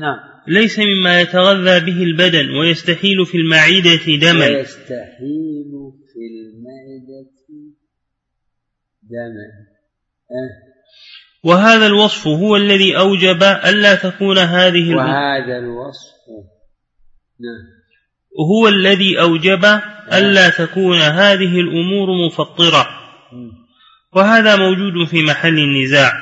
نعم. 0.01 0.19
ليس 0.49 0.79
مما 0.79 1.21
يتغذى 1.21 1.81
به 1.81 2.03
البدن 2.03 2.51
ويستحيل 2.51 3.27
في 3.27 3.37
المعدة 3.37 4.17
دما. 4.21 4.47
ويستحيل 4.47 5.73
في 6.13 6.21
المعدة 6.33 7.31
دما. 9.03 9.47
أه. 10.31 10.67
وهذا 11.45 11.87
الوصف 11.87 12.27
هو 12.27 12.57
الذي 12.57 12.99
أوجب 12.99 13.43
ألا 13.43 13.95
تكون 13.95 14.39
هذه 14.39 14.95
وهذا 14.95 15.59
الوصف. 15.59 16.17
نعم. 17.41 17.77
هو 18.41 18.69
الذي 18.69 19.21
أوجب 19.21 19.65
ألا 20.13 20.51
تكون 20.51 20.99
هذه 20.99 21.61
الأمور 21.61 22.27
مفطرة. 22.27 22.96
وهذا 24.17 24.57
موجود 24.57 25.09
في 25.09 25.23
محل 25.23 25.59
النزاع. 25.59 26.13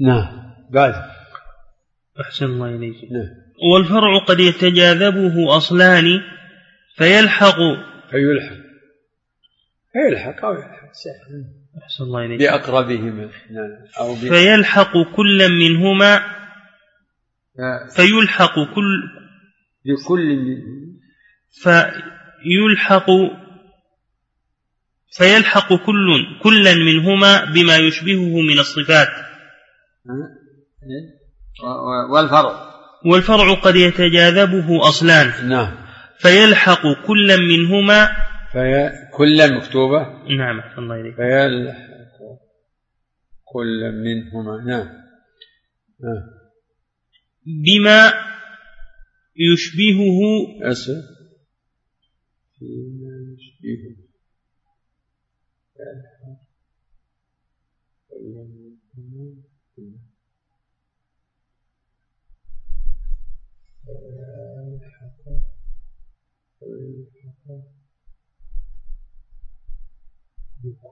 نعم. 0.00 0.52
بعد. 0.70 0.94
أحسن 2.20 2.44
الله 2.44 2.66
إليك. 2.68 2.96
نعم. 3.12 3.28
والفرع 3.72 4.18
قد 4.18 4.40
يتجاذبه 4.40 5.56
أصلان 5.56 6.04
فيلحق 6.96 7.56
فيلحق. 8.10 8.66
فيلحق 9.92 10.44
أو 10.44 10.52
يلحق. 10.52 10.86
أحسن 11.82 12.04
الله 12.04 12.24
إليك. 12.24 12.38
بأقربهما 12.38 13.30
نعم. 13.50 13.70
أو. 14.00 14.14
فيلحق 14.14 14.92
كل 15.16 15.48
منهما. 15.48 16.36
فيلحق 17.96 18.54
كل 18.54 19.16
بكل 19.84 20.36
منهما 20.36 20.96
فيلحق 21.62 23.06
فيلحق 25.18 25.68
كل 25.68 26.38
كلا 26.42 26.74
منهما 26.74 27.44
بما 27.44 27.76
يشبهه 27.76 28.40
من 28.40 28.58
الصفات. 28.58 29.08
والفرع. 32.10 32.66
والفرع 33.06 33.54
قد 33.54 33.76
يتجاذبه 33.76 34.88
أصلان. 34.88 35.48
نعم. 35.48 35.85
فيلحق 36.18 36.82
كلا 37.06 37.36
منهما 37.36 38.08
في 38.52 38.90
كلا 39.12 39.46
مكتوبة؟ 39.46 39.98
نعم 40.36 40.60
الله 40.78 41.00
إليك. 41.00 41.16
فيلحق 41.16 41.96
كلا 43.44 43.90
منهما 43.90 44.64
نعم. 44.64 44.88
نعم 46.00 46.36
بما 47.46 48.12
يشبهه 49.36 50.20
أسف. 50.70 51.04
بما 52.60 53.34
يشبهه. 53.36 54.06
يلحق 55.80 56.46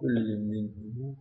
كلا 0.04 0.36
منهما 0.36 1.16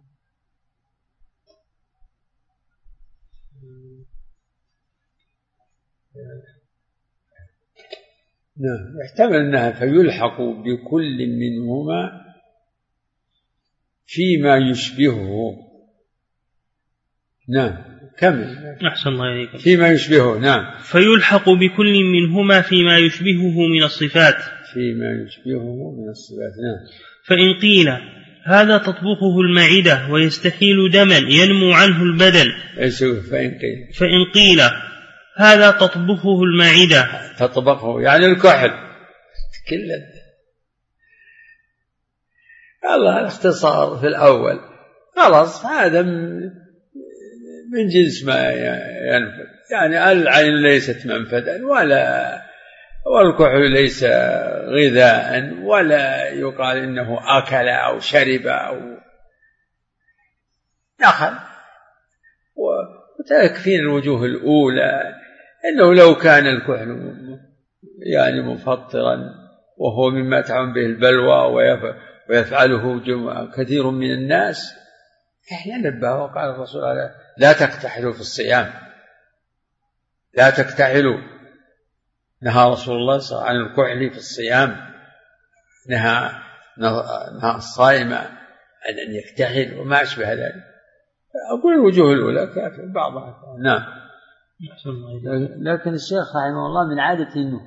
نعم 8.58 9.02
يحتمل 9.06 9.36
أنها 9.36 9.72
فيلحق 9.72 10.42
بكل 10.42 11.28
منهما 11.28 12.24
فيما 14.06 14.58
يشبهه. 14.58 15.56
نعم 17.50 17.84
كمل. 18.18 18.78
أحسن 18.88 19.10
الله 19.10 19.34
إليكم 19.34 19.58
فيما 19.58 19.88
يشبهه 19.88 20.40
نعم. 20.40 20.80
فيلحق 20.80 21.50
بكل 21.50 22.04
منهما 22.04 22.62
فيما 22.62 22.98
يشبهه 22.98 23.68
من 23.68 23.84
الصفات. 23.84 24.38
فيما 24.74 25.12
يشبهه 25.12 25.92
من 25.92 26.10
الصفات 26.10 26.54
نعم. 26.64 26.88
فإن 27.28 27.60
قيل 27.62 27.88
هذا 28.46 28.78
تطبخه 28.78 29.40
المعدة 29.42 30.08
ويستحيل 30.12 30.92
دما 30.92 31.18
ينمو 31.18 31.74
عنه 31.74 32.04
البدن. 32.04 32.52
فإن 33.22 33.50
قيل. 33.50 33.94
فإن 33.94 34.32
قيل 34.34 34.62
هذا 35.38 35.72
تطبخه 35.72 36.44
المعدة. 36.44 37.08
تطبقه 37.40 38.02
يعني 38.02 38.26
الكحل. 38.26 38.72
كل 39.70 39.92
الله 42.96 43.20
الاختصار 43.20 43.98
في 43.98 44.08
الأول. 44.08 44.60
خلاص 45.16 45.66
هذا 45.66 46.02
من 47.72 47.88
جنس 47.88 48.24
ما 48.26 48.52
ينفذ. 48.52 49.54
يعني 49.72 50.12
العين 50.12 50.64
ليست 50.64 51.06
منفذا 51.06 51.66
ولا 51.66 52.43
والكحل 53.06 53.72
ليس 53.72 54.04
غذاء 54.70 55.54
ولا 55.64 56.28
يقال 56.28 56.78
إنه 56.78 57.38
أكل 57.38 57.68
أو 57.68 58.00
شرب 58.00 58.48
أو 58.48 58.80
دخل 61.00 61.34
وتكفين 62.56 63.80
الوجوه 63.80 64.26
الأولى 64.26 65.16
إنه 65.66 65.94
لو 65.94 66.16
كان 66.16 66.48
الكحل 66.48 67.14
يعني 68.06 68.42
مفطرا 68.42 69.18
وهو 69.78 70.10
مما 70.10 70.42
تعم 70.42 70.74
به 70.74 70.86
البلوى 70.86 71.54
ويفعله 72.30 73.02
كثير 73.58 73.90
من 73.90 74.12
الناس. 74.12 74.76
إحنا 75.52 75.78
نبه 75.78 76.16
وقال 76.16 76.50
الرسول 76.50 76.82
لا 77.38 77.54
تكتحلوا 77.54 78.14
في 78.14 78.20
الصيام. 78.20 78.74
لا 80.34 80.50
تكتحلوا 80.50 81.33
نهى 82.44 82.70
رسول 82.70 82.96
الله 82.96 83.18
صلى 83.18 83.38
الله 83.38 83.50
عليه 83.50 83.60
وسلم 83.60 83.70
عن 83.70 83.72
الكحل 83.72 84.12
في 84.12 84.18
الصيام. 84.18 84.94
نهى 85.90 86.32
نهى 87.42 87.56
الصائم 87.56 88.14
عن 88.14 88.94
أن 89.08 89.16
يكتحل 89.16 89.80
وما 89.80 90.02
أشبه 90.02 90.34
ذلك. 90.34 90.64
أقول 91.58 91.74
الوجوه 91.74 92.14
الأولى 92.14 92.48
كافر 92.48 92.86
بعضها 92.86 93.58
نعم. 93.64 94.04
لكن 95.64 95.94
الشيخ 95.94 96.36
رحمه 96.36 96.66
الله 96.66 96.90
من 96.90 97.00
عادته 97.00 97.42
أنه 97.42 97.62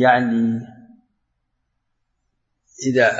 يعني 0.00 0.60
إذا 2.88 3.10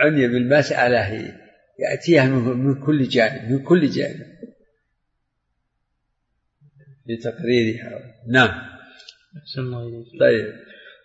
عني 0.00 0.28
بالمسألة 0.28 1.34
يأتيها 1.78 2.26
من 2.26 2.86
كل 2.86 3.08
جانب 3.08 3.50
من 3.50 3.64
كل 3.64 3.90
جانب. 3.90 4.37
لتقريرها. 7.08 8.00
نعم. 8.32 8.48
أحسن 9.42 9.60
الله 9.60 9.88
إليك. 9.88 10.20
طيب. 10.20 10.46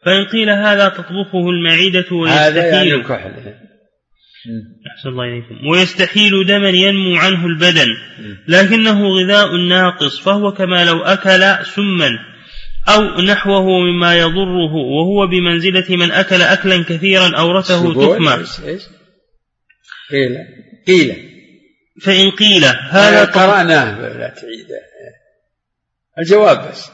فإن 0.05 0.25
قيل 0.25 0.49
هذا 0.49 0.89
تطبخه 0.89 1.49
المعدة 1.49 2.15
ويستحيل 2.15 2.59
هذا 2.59 2.67
يعني 2.67 2.93
الكحل. 2.93 3.31
أحسن 4.91 5.09
الله 5.09 5.23
إليكم. 5.23 5.67
ويستحيل 5.67 6.45
دما 6.45 6.69
ينمو 6.69 7.15
عنه 7.15 7.45
البدن. 7.45 7.87
لكنه 8.47 9.07
غذاء 9.07 9.55
ناقص 9.55 10.19
فهو 10.19 10.51
كما 10.51 10.85
لو 10.85 11.01
أكل 11.01 11.65
سما 11.65 12.09
أو 12.87 13.21
نحوه 13.21 13.79
مما 13.79 14.17
يضره 14.17 14.73
وهو 14.73 15.27
بمنزلة 15.27 15.95
من 15.95 16.11
أكل 16.11 16.41
أكلا 16.41 16.83
كثيرا 16.83 17.37
أورثه 17.37 17.93
تخمة 17.93 18.45
قيل 20.11 20.37
قيل. 20.87 21.15
فإن 22.01 22.31
قيل 22.31 22.65
هذا 22.89 23.25
قرأناه 23.25 24.01
لا 24.01 24.29
تعيده 24.29 24.92
الجواب 26.19 26.69
بس. 26.69 26.91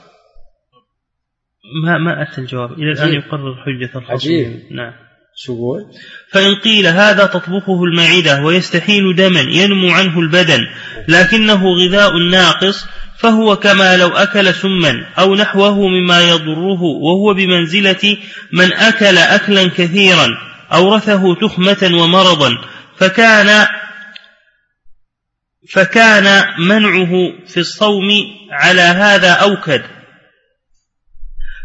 ما 1.83 1.97
ما 1.97 2.23
أتى 2.23 2.41
الجواب. 2.41 2.71
إلى 2.71 2.91
الآن 2.91 3.13
يقرر 3.13 3.55
حجة 3.55 3.97
الفصل 3.97 4.13
عجيب. 4.13 4.61
نعم. 4.71 4.93
شو 5.35 5.79
فإن 6.31 6.55
قيل 6.55 6.87
هذا 6.87 7.25
تطبخه 7.25 7.83
المعدة 7.83 8.43
ويستحيل 8.43 9.15
دما 9.15 9.39
ينمو 9.39 9.91
عنه 9.91 10.19
البدن 10.19 10.67
لكنه 11.07 11.67
غذاء 11.73 12.17
ناقص 12.17 12.85
فهو 13.17 13.55
كما 13.55 13.97
لو 13.97 14.07
أكل 14.07 14.53
سما 14.53 15.05
أو 15.19 15.35
نحوه 15.35 15.87
مما 15.87 16.21
يضره 16.21 16.81
وهو 16.81 17.33
بمنزلة 17.33 18.17
من 18.53 18.73
أكل 18.73 19.17
أكلا 19.17 19.67
كثيرا 19.67 20.27
أورثه 20.73 21.35
تخمة 21.35 22.01
ومرضا 22.03 22.57
فكان 22.97 23.67
فكان 25.71 26.45
منعه 26.59 27.11
في 27.47 27.57
الصوم 27.57 28.09
على 28.51 28.81
هذا 28.81 29.31
أوكد 29.31 29.81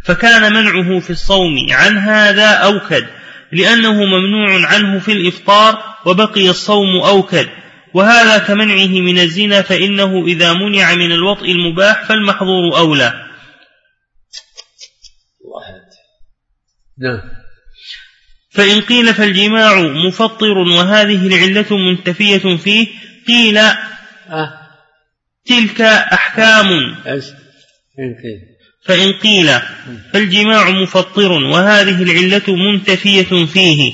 فكان 0.04 0.52
منعه 0.52 1.00
في 1.00 1.10
الصوم 1.10 1.66
عن 1.70 1.98
هذا 1.98 2.50
أوكد 2.50 3.06
لأنه 3.52 3.92
ممنوع 3.92 4.66
عنه 4.66 4.98
في 4.98 5.12
الإفطار 5.12 5.82
وبقي 6.06 6.50
الصوم 6.50 6.96
أوكد 6.96 7.48
وهذا 7.94 8.38
كمنعه 8.38 9.00
من 9.00 9.18
الزنا 9.18 9.62
فإنه 9.62 10.26
إذا 10.26 10.52
منع 10.52 10.94
من 10.94 11.12
الوطء 11.12 11.50
المباح 11.50 12.04
فالمحظور 12.04 12.78
أولى. 12.78 13.24
نعم. 16.98 17.20
فإن 18.50 18.80
قيل 18.80 19.14
فالجماع 19.14 19.80
مفطر 19.80 20.58
وهذه 20.58 21.26
العلة 21.26 21.76
منتفية 21.76 22.56
فيه 22.56 22.88
قيل 23.26 23.58
أه. 23.58 24.60
تلك 25.44 25.80
أحكام. 25.80 26.94
فإن 28.84 29.12
قيل 29.12 29.48
فالجماع 30.12 30.70
مفطر 30.70 31.32
وهذه 31.32 32.02
العلة 32.02 32.56
منتفية 32.56 33.46
فيه. 33.46 33.92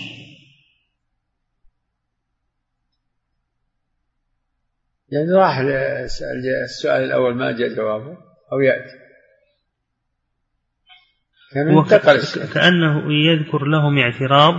يعني 5.09 5.33
راح 5.33 5.59
السؤال 6.65 7.05
الأول 7.05 7.35
ما 7.35 7.53
جاء 7.53 7.75
جوابه 7.75 8.19
أو 8.53 8.61
يأتي. 8.61 9.01
كأنه 12.55 13.13
يذكر 13.13 13.65
لهم 13.65 13.99
اعتراض. 13.99 14.55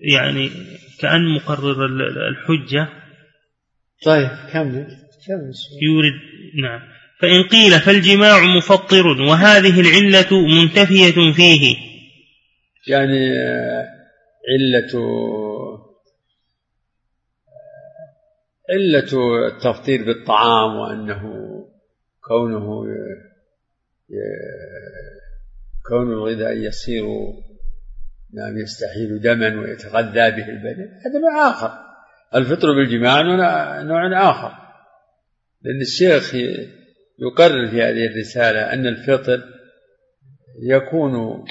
يعني 0.00 0.50
كأن 1.02 1.34
مقرر 1.34 1.86
الحجة 2.28 2.88
طيب 4.04 4.28
كمل. 4.52 4.86
كمل. 5.26 5.52
يورد 5.82 6.12
نعم. 6.62 6.80
فإن 7.20 7.42
قيل 7.42 7.80
فالجماع 7.80 8.56
مفطر 8.56 9.06
وهذه 9.06 9.80
العلة 9.80 10.46
منتفية 10.46 11.32
فيه. 11.32 11.76
يعني 12.88 13.30
علة 14.48 15.02
علة 18.70 19.46
التفطير 19.46 20.04
بالطعام 20.04 20.76
وأنه 20.76 21.22
كونه 22.20 22.84
كون 25.88 26.12
الغذاء 26.12 26.56
يصير 26.56 27.04
نعم 28.32 28.58
يستحيل 28.58 29.20
دما 29.20 29.60
ويتغذى 29.60 30.30
به 30.30 30.48
البدن 30.48 30.88
هذا 31.04 31.18
نوع 31.20 31.50
آخر. 31.50 31.92
الفطر 32.34 32.68
بالجماع 32.72 33.22
نوع 33.82 34.30
آخر. 34.30 34.52
لأن 35.62 35.80
الشيخ 35.80 36.34
يقرر 37.18 37.70
في 37.70 37.82
هذه 37.82 38.06
الرسالة 38.06 38.72
أن 38.72 38.86
الفطر 38.86 39.42
يكون 40.62 41.44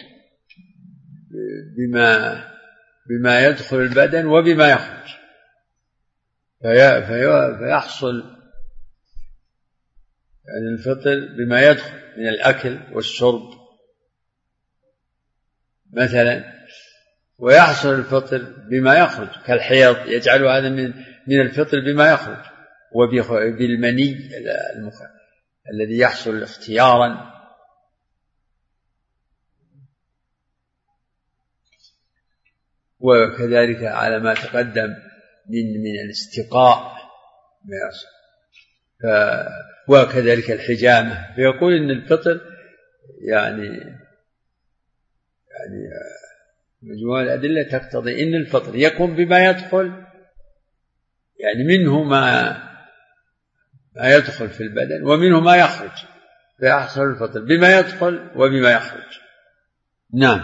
بما 1.78 2.44
بما 3.10 3.46
يدخل 3.46 3.78
البدن 3.78 4.26
وبما 4.26 4.70
يخرج. 4.72 5.12
في 6.62 7.58
فيحصل 7.60 8.24
يعني 10.46 10.68
الفطر 10.74 11.36
بما 11.38 11.62
يدخل 11.62 12.02
من 12.18 12.28
الأكل 12.28 12.80
والشرب. 12.94 13.62
مثلا 15.94 16.61
ويحصل 17.42 17.90
الفطر 17.90 18.38
بما 18.70 18.98
يخرج 18.98 19.28
كالحيض 19.46 20.08
يجعل 20.08 20.46
هذا 20.46 20.70
من 20.70 20.94
من 21.28 21.42
الفطر 21.42 21.80
بما 21.80 22.12
يخرج 22.12 22.46
وبالمني 22.92 24.30
الذي 25.74 25.98
يحصل 25.98 26.44
اختيارا. 26.44 27.32
وكذلك 33.00 33.84
على 33.84 34.20
ما 34.20 34.34
تقدم 34.34 34.96
من 35.50 35.82
من 35.84 36.00
الاستقاء 36.06 36.98
ف 39.02 39.06
وكذلك 39.88 40.52
الحجامة. 40.52 41.36
فيقول 41.36 41.74
إن 41.74 41.90
الفطر 41.90 42.42
يعني 43.22 43.68
يعني 45.52 45.90
مجموعة 46.84 47.24
الأدلة 47.24 47.64
تقتضي 47.64 48.24
إن 48.24 48.36
الفطر 48.36 48.76
يكون 48.76 49.16
بما 49.16 49.46
يدخل 49.46 49.92
يعني 51.40 51.64
منه 51.64 52.04
ما 52.04 52.58
ما 53.96 54.16
يدخل 54.16 54.50
في 54.50 54.62
البدن 54.64 55.04
ومنه 55.04 55.40
ما 55.40 55.56
يخرج. 55.56 55.92
فيحصل 56.60 57.02
الفطر 57.02 57.40
بما 57.40 57.80
يدخل 57.80 58.30
وبما 58.36 58.72
يخرج. 58.72 59.12
نعم. 60.14 60.42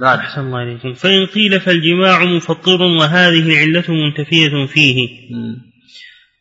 بعد. 0.00 0.18
أحسن 0.18 0.40
الله 0.40 0.62
إليكم 0.62 0.94
فإن 0.94 1.26
قيل 1.26 1.60
فالجماع 1.60 2.24
مفطر 2.24 2.82
وهذه 2.82 3.38
العلة 3.38 3.84
منتفية 3.88 4.66
فيه. 4.66 5.08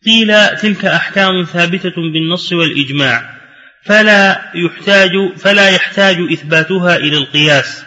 قيل 0.06 0.58
تلك 0.58 0.86
أحكام 0.86 1.44
ثابتة 1.44 1.96
بالنص 2.14 2.54
والإجماع 2.54 3.38
فلا 3.84 4.52
يحتاج 4.56 5.12
فلا 5.38 5.70
يحتاج 5.70 6.16
إثباتها 6.32 6.96
إلى 6.96 7.18
القياس. 7.18 7.86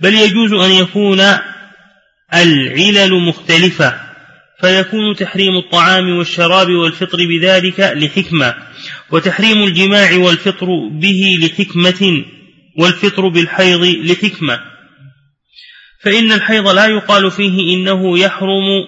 بل 0.00 0.14
يجوز 0.14 0.52
أن 0.52 0.70
يكون 0.70 1.20
العلل 2.34 3.28
مختلفة 3.28 4.10
فيكون 4.60 5.14
تحريم 5.16 5.56
الطعام 5.56 6.18
والشراب 6.18 6.70
والفطر 6.70 7.18
بذلك 7.18 7.80
لحكمة 7.80 8.54
وتحريم 9.12 9.62
الجماع 9.62 10.16
والفطر 10.16 10.66
به 10.92 11.38
لحكمة 11.42 12.24
والفطر 12.78 13.28
بالحيض 13.28 13.80
لحكمة. 13.80 14.58
فإن 16.00 16.32
الحيض 16.32 16.68
لا 16.68 16.86
يقال 16.86 17.30
فيه 17.30 17.76
إنه 17.76 18.18
يحرم. 18.18 18.86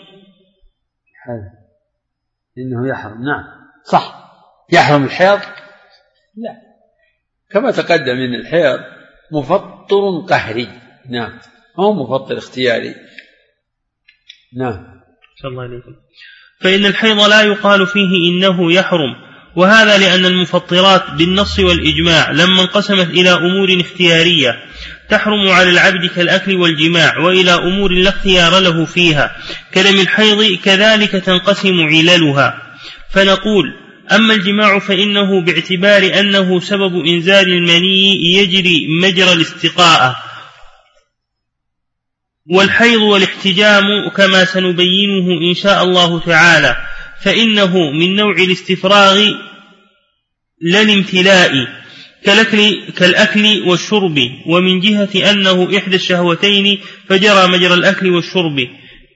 إنه 2.58 2.88
يحرم 2.88 3.24
نعم. 3.24 3.44
صح. 3.84 4.14
يحرم 4.72 5.04
الحيض؟ 5.04 5.38
لا. 6.36 6.56
كما 7.50 7.70
تقدم 7.70 8.16
إن 8.16 8.34
الحيض 8.34 8.80
مفطر 9.32 10.26
قهري. 10.28 10.81
نعم. 11.10 11.38
هو 11.80 11.92
مفطر 11.92 12.38
اختياري. 12.38 12.94
نعم. 14.56 14.92
الله 15.44 15.62
عليكم 15.62 15.92
فإن 16.60 16.86
الحيض 16.86 17.20
لا 17.20 17.42
يقال 17.42 17.86
فيه 17.86 18.30
إنه 18.30 18.72
يحرم 18.72 19.14
وهذا 19.56 19.98
لأن 19.98 20.26
المفطرات 20.26 21.10
بالنص 21.10 21.58
والإجماع 21.58 22.30
لما 22.30 22.62
انقسمت 22.62 23.10
إلى 23.10 23.30
أمور 23.30 23.80
اختيارية 23.80 24.58
تحرم 25.10 25.48
على 25.48 25.70
العبد 25.70 26.06
كالأكل 26.06 26.56
والجماع 26.56 27.18
وإلى 27.18 27.54
أمور 27.54 27.92
لا 27.92 28.08
اختيار 28.08 28.58
له 28.58 28.84
فيها. 28.84 29.36
كلم 29.74 30.00
الحيض 30.00 30.58
كذلك 30.64 31.10
تنقسم 31.10 31.80
عللها. 31.80 32.62
فنقول 33.10 33.64
أما 34.12 34.34
الجماع 34.34 34.78
فإنه 34.78 35.40
باعتبار 35.40 36.20
أنه 36.20 36.60
سبب 36.60 37.06
إنزال 37.06 37.48
المني 37.52 38.34
يجري 38.34 38.86
مجرى 39.02 39.32
الاستقاءة. 39.32 40.16
والحيض 42.50 43.00
والاحتجام 43.00 44.08
كما 44.16 44.44
سنبينه 44.44 45.50
إن 45.50 45.54
شاء 45.54 45.84
الله 45.84 46.20
تعالى 46.20 46.76
فإنه 47.22 47.90
من 47.90 48.16
نوع 48.16 48.32
الاستفراغ 48.32 49.18
لا 50.60 50.82
الامتلاء 50.82 51.52
كالأكل, 52.24 52.92
كالأكل 52.96 53.62
والشرب 53.66 54.18
ومن 54.46 54.80
جهة 54.80 55.30
أنه 55.30 55.78
إحدى 55.78 55.96
الشهوتين 55.96 56.78
فجرى 57.08 57.48
مجرى 57.48 57.74
الأكل 57.74 58.10
والشرب. 58.10 58.68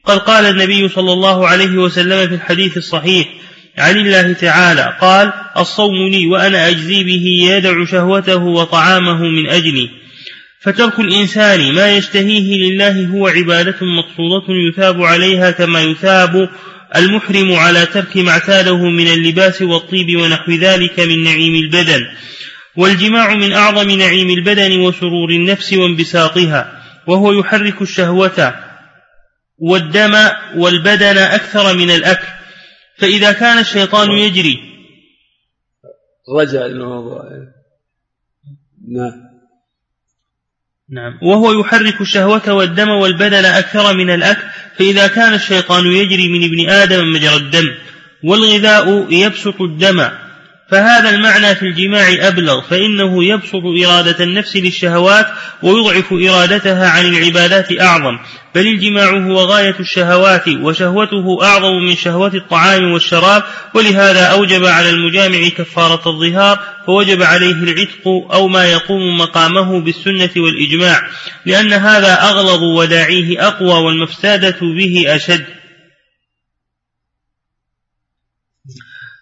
قد 0.04 0.18
قال 0.18 0.44
النبي 0.44 0.88
صلى 0.88 1.12
الله 1.12 1.48
عليه 1.48 1.70
وسلم 1.70 2.28
في 2.28 2.34
الحديث 2.34 2.76
الصحيح 2.76 3.28
عن 3.78 3.98
الله 3.98 4.32
تعالى 4.32 4.96
قال 5.00 5.32
الصوم 5.58 6.08
لي 6.10 6.26
وأنا 6.26 6.68
أجزي 6.68 7.04
به 7.04 7.24
يدع 7.42 7.84
شهوته 7.84 8.44
وطعامه 8.44 9.22
من 9.22 9.48
أجلي. 9.48 9.90
فترك 10.66 11.00
الإنسان 11.00 11.74
ما 11.74 11.96
يشتهيه 11.96 12.70
لله 12.70 13.06
هو 13.06 13.28
عبادة 13.28 13.76
مقصودة 13.82 14.46
يثاب 14.68 15.02
عليها 15.02 15.50
كما 15.50 15.80
يثاب 15.80 16.48
المحرم 16.96 17.52
على 17.52 17.86
ترك 17.86 18.16
ما 18.16 18.30
اعتاده 18.30 18.76
من 18.76 19.08
اللباس 19.08 19.62
والطيب 19.62 20.20
ونحو 20.20 20.52
ذلك 20.52 21.00
من 21.00 21.24
نعيم 21.24 21.54
البدن. 21.54 22.06
والجماع 22.76 23.34
من 23.34 23.52
أعظم 23.52 23.90
نعيم 23.90 24.30
البدن 24.30 24.80
وسرور 24.80 25.30
النفس 25.30 25.72
وانبساطها 25.72 26.82
وهو 27.06 27.32
يحرك 27.32 27.82
الشهوة 27.82 28.54
والدم 29.58 30.14
والبدن 30.56 31.18
أكثر 31.18 31.76
من 31.76 31.90
الأكل. 31.90 32.28
فإذا 32.98 33.32
كان 33.32 33.58
الشيطان 33.58 34.10
يجري 34.10 34.58
رجع 36.38 36.66
الموضوع. 36.66 37.22
نعم. 38.88 39.25
نعم. 40.90 41.18
وهو 41.22 41.60
يحرك 41.60 42.00
الشهوة 42.00 42.52
والدم 42.52 42.88
والبدن 42.88 43.44
أكثر 43.44 43.96
من 43.96 44.10
الأكل 44.10 44.42
فإذا 44.78 45.06
كان 45.06 45.34
الشيطان 45.34 45.86
يجري 45.86 46.28
من 46.28 46.44
ابن 46.44 46.68
آدم 46.68 47.12
مجرى 47.12 47.36
الدم 47.36 47.74
والغذاء 48.24 49.06
يبسط 49.10 49.60
الدم. 49.60 50.08
فهذا 50.70 51.10
المعنى 51.10 51.54
في 51.54 51.62
الجماع 51.62 52.08
أبلغ 52.20 52.60
فإنه 52.60 53.24
يبسط 53.24 53.62
إرادة 53.84 54.24
النفس 54.24 54.56
للشهوات 54.56 55.26
ويضعف 55.62 56.12
إرادتها 56.12 56.90
عن 56.90 57.06
العبادات 57.06 57.80
أعظم. 57.80 58.18
بل 58.54 58.66
الجماع 58.66 59.10
هو 59.10 59.38
غاية 59.38 59.74
الشهوات 59.80 60.48
وشهوته 60.48 61.38
أعظم 61.42 61.76
من 61.86 61.96
شهوة 61.96 62.34
الطعام 62.34 62.92
والشراب 62.92 63.42
ولهذا 63.74 64.26
أوجب 64.26 64.64
على 64.64 64.90
المجامع 64.90 65.48
كفارة 65.48 66.08
الظهار 66.08 66.58
فوجب 66.86 67.22
عليه 67.22 67.52
العتق 67.52 68.08
أو 68.32 68.48
ما 68.48 68.64
يقوم 68.64 69.18
مقامه 69.18 69.80
بالسنة 69.80 70.30
والإجماع. 70.36 71.08
لأن 71.46 71.72
هذا 71.72 72.22
أغلظ 72.22 72.62
وداعيه 72.62 73.46
أقوى 73.48 73.84
والمفسادة 73.84 74.56
به 74.60 75.04
أشد. 75.06 75.55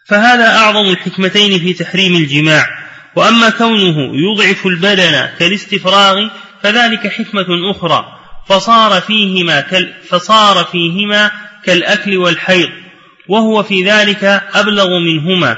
فهذا 0.05 0.57
أعظم 0.57 0.91
الحكمتين 0.91 1.59
في 1.59 1.73
تحريم 1.73 2.17
الجماع. 2.17 2.67
وأما 3.17 3.51
كونه 3.51 3.97
يضعف 4.15 4.67
البدن 4.67 5.29
كالاستفراغ 5.39 6.29
فذلك 6.63 7.07
حكمة 7.07 7.71
أخرى. 7.71 8.05
فصار 8.49 9.01
فيهما 9.01 9.61
كال 9.61 9.95
فصار 10.09 10.65
فيهما 10.65 11.31
كالأكل 11.65 12.17
والحيض 12.17 12.69
وهو 13.29 13.63
في 13.63 13.85
ذلك 13.85 14.25
أبلغ 14.55 14.99
منهما. 14.99 15.57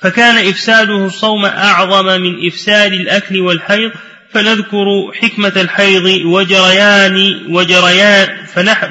فكان 0.00 0.48
إفساده 0.48 1.06
الصوم 1.06 1.44
أعظم 1.44 2.06
من 2.06 2.46
إفساد 2.46 2.92
الأكل 2.92 3.40
والحيض 3.40 3.92
فنذكر 4.32 5.12
حكمة 5.14 5.52
الحيض 5.60 6.04
وجريان 6.26 7.16
وجريان 7.54 8.44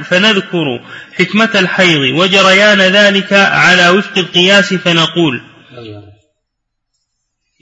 فنذكر 0.04 0.86
حكمة 1.14 1.60
الحيض 1.60 2.20
وجريان 2.20 2.82
ذلك 2.82 3.34
على 3.34 3.90
وفق 3.90 4.18
القياس 4.18 4.74
فنقول 4.74 5.42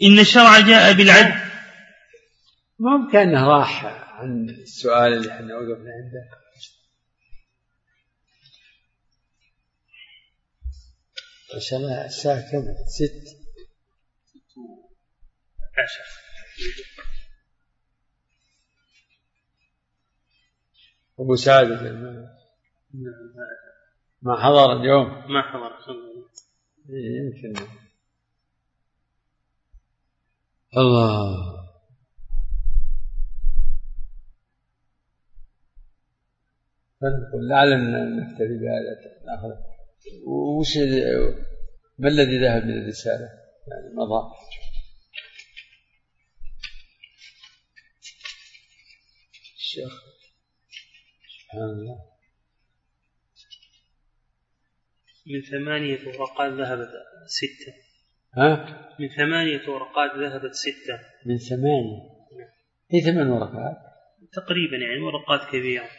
إن 0.03 0.19
الشرع 0.19 0.59
جاء 0.59 0.93
بالعدل. 0.93 1.35
ممكن 2.79 3.17
أنه 3.17 3.47
راح 3.47 3.85
عن 3.85 4.49
السؤال 4.49 5.13
اللي 5.13 5.31
إحنا 5.31 5.55
وقفنا 5.55 5.91
عنده. 5.97 6.45
ما 11.53 11.59
شاء 11.59 11.79
الله 11.79 12.05
الساعة 12.05 12.41
كم؟ 12.51 12.63
ست. 12.88 13.35
عشر. 15.77 16.05
أبو 21.19 21.36
سعد. 21.36 21.67
ما 24.21 24.36
حضر 24.36 24.82
اليوم؟ 24.82 25.08
ما 25.08 25.41
حضر 25.41 25.75
إيه، 26.89 27.17
يمكن. 27.19 27.67
الله. 30.78 31.56
لعل 37.49 37.69
نكتفي 38.19 38.58
بهذا 38.58 38.93
ناخذ 39.25 39.49
وش 40.28 40.78
ما 41.97 42.08
الذي 42.08 42.39
ذهب 42.39 42.63
من 42.65 42.82
الرسالة؟ 42.82 43.30
يعني 43.67 43.95
مضى. 43.95 44.32
الشيخ. 49.58 50.04
سبحان 51.45 51.69
الله. 51.69 51.97
من 55.27 55.41
ثمانية 55.41 55.99
ورقات 56.08 56.53
ذهبت 56.53 56.89
ستة. 57.25 57.73
ها؟ 58.38 58.79
من 58.99 59.08
ثمانية 59.10 59.69
ورقات 59.69 60.12
ذهبت 60.17 60.53
ستة. 60.53 60.99
من 61.25 61.38
ثمانية. 61.38 61.99
نعم 62.38 62.49
هي 62.91 63.01
ثمان 63.01 63.27
ورقات؟ 63.27 63.77
تقريبا 64.34 64.77
يعني 64.77 65.01
ورقات 65.01 65.49
كبيرة. 65.51 65.89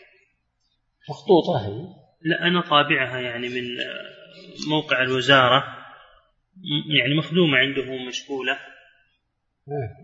مخطوطة 1.10 1.66
هي؟ 1.66 1.94
لا 2.22 2.42
أنا 2.42 2.60
طابعها 2.60 3.20
يعني 3.20 3.48
من 3.48 3.64
موقع 4.70 5.02
الوزارة. 5.02 5.64
يعني 7.00 7.14
مخدومة 7.14 7.58
عندهم 7.58 8.08
مشكولة 8.08 8.58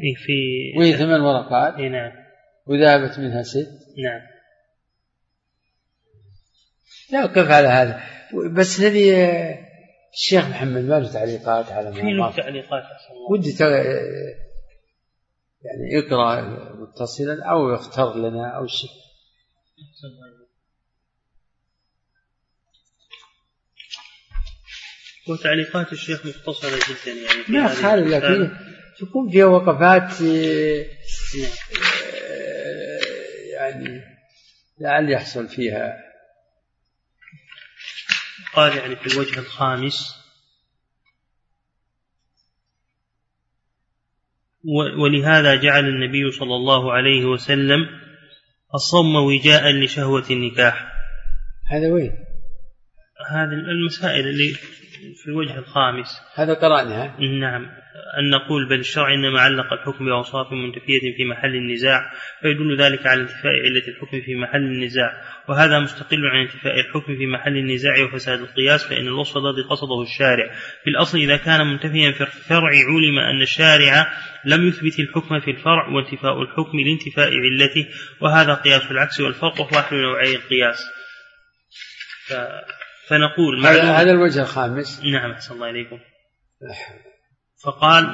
إيه 0.01 0.15
في 0.15 0.33
وهي 0.79 0.93
ثمان 0.93 1.21
ورقات؟ 1.21 1.75
إيه 1.75 1.89
نعم. 1.89 2.13
وذهبت 2.67 3.19
منها 3.19 3.43
ست؟ 3.43 3.69
نعم. 3.99 4.32
لا 7.13 7.25
وقف 7.25 7.51
على 7.51 7.69
هذا 7.69 8.03
بس 8.51 8.81
الذي 8.81 9.15
الشيخ 10.13 10.49
محمد 10.49 10.85
ما 10.85 11.01
له 11.01 11.13
تعليقات 11.13 11.73
على 11.73 11.91
ما 11.91 11.95
في 11.95 12.03
له 12.03 12.37
تعليقات 12.37 12.83
ودي 13.31 13.57
يعني 15.63 15.99
اقرأ 15.99 16.41
متصلا 16.75 17.51
أو 17.51 17.75
يختار 17.75 18.17
لنا 18.17 18.57
أو 18.57 18.67
شيء 18.67 18.91
وتعليقات 25.29 25.93
الشيخ 25.93 26.27
مختصرة 26.27 26.77
جدا 26.77 27.21
يعني 27.21 27.45
ما 27.49 27.67
هذه 27.67 27.83
خالف. 27.83 28.09
لكن 28.09 28.51
تكون 29.01 29.31
فيها 29.31 29.45
وقفات 29.45 30.23
آه، 30.23 30.87
نعم. 31.39 31.51
آه، 32.25 33.01
يعني 33.53 34.03
لعل 34.81 35.11
يحصل 35.11 35.49
فيها 35.49 36.12
قال 38.55 38.77
يعني 38.77 38.97
في 38.97 39.07
الوجه 39.07 39.39
الخامس 39.39 40.23
ولهذا 44.99 45.55
جعل 45.55 45.89
النبي 45.89 46.31
صلى 46.31 46.55
الله 46.57 46.93
عليه 46.93 47.25
وسلم 47.25 47.87
الصوم 48.75 49.17
وجاء 49.17 49.71
لشهوة 49.73 50.25
النكاح 50.31 50.93
هذا 51.71 51.93
وين؟ 51.93 52.32
هذه 53.31 53.53
المسائل 53.53 54.29
اللي 54.29 54.55
في 55.17 55.29
الوجه 55.29 55.59
الخامس. 55.59 56.09
هذا 56.35 56.55
قرأناها 56.55 57.21
نعم. 57.21 57.83
أن 58.19 58.31
نقول 58.31 58.69
بل 58.69 58.79
الشرع 58.79 59.15
إنما 59.15 59.41
علق 59.41 59.73
الحكم 59.73 60.05
بأوصاف 60.05 60.53
منتفية 60.53 61.17
في 61.17 61.25
محل 61.25 61.55
النزاع 61.55 62.13
فيدل 62.43 62.77
ذلك 62.79 63.07
على 63.07 63.21
انتفاء 63.21 63.53
علة 63.65 63.89
الحكم 63.89 64.21
في 64.21 64.35
محل 64.35 64.61
النزاع. 64.61 65.23
وهذا 65.49 65.79
مستقل 65.79 66.27
عن 66.27 66.41
انتفاء 66.41 66.81
الحكم 66.81 67.17
في 67.17 67.27
محل 67.27 67.57
النزاع 67.57 68.05
وفساد 68.05 68.41
القياس 68.41 68.87
فإن 68.89 69.07
الوصف 69.07 69.37
الذي 69.37 69.63
قصده 69.71 70.03
الشارع. 70.03 70.55
في 70.85 70.91
الأصل 70.91 71.19
إذا 71.19 71.37
كان 71.37 71.67
منتفيا 71.67 72.13
في 72.13 72.21
الفرع 72.21 72.71
علم 72.71 73.19
أن 73.19 73.43
الشارع 73.43 74.13
لم 74.45 74.69
يثبت 74.69 75.01
الحكم 75.01 75.41
في 75.41 75.51
الفرع 75.51 75.89
وانتفاء 75.89 76.43
الحكم 76.43 76.79
لانتفاء 76.81 77.33
علته 77.39 77.89
وهذا 78.21 78.55
قياس 78.55 78.91
العكس 78.91 79.21
والفرق 79.21 79.61
هو 79.61 79.79
أحد 79.79 79.97
نوعي 79.97 80.37
القياس. 80.37 80.79
ف... 82.29 82.33
فنقول 83.09 83.67
هذا 83.67 83.83
معلوم 83.83 83.95
هذا 83.95 84.11
الوجه 84.11 84.41
الخامس. 84.41 85.05
نعم 85.05 85.31
أحسن 85.31 85.55
الله 85.55 85.71
إليكم. 85.71 85.99
فقال 87.65 88.05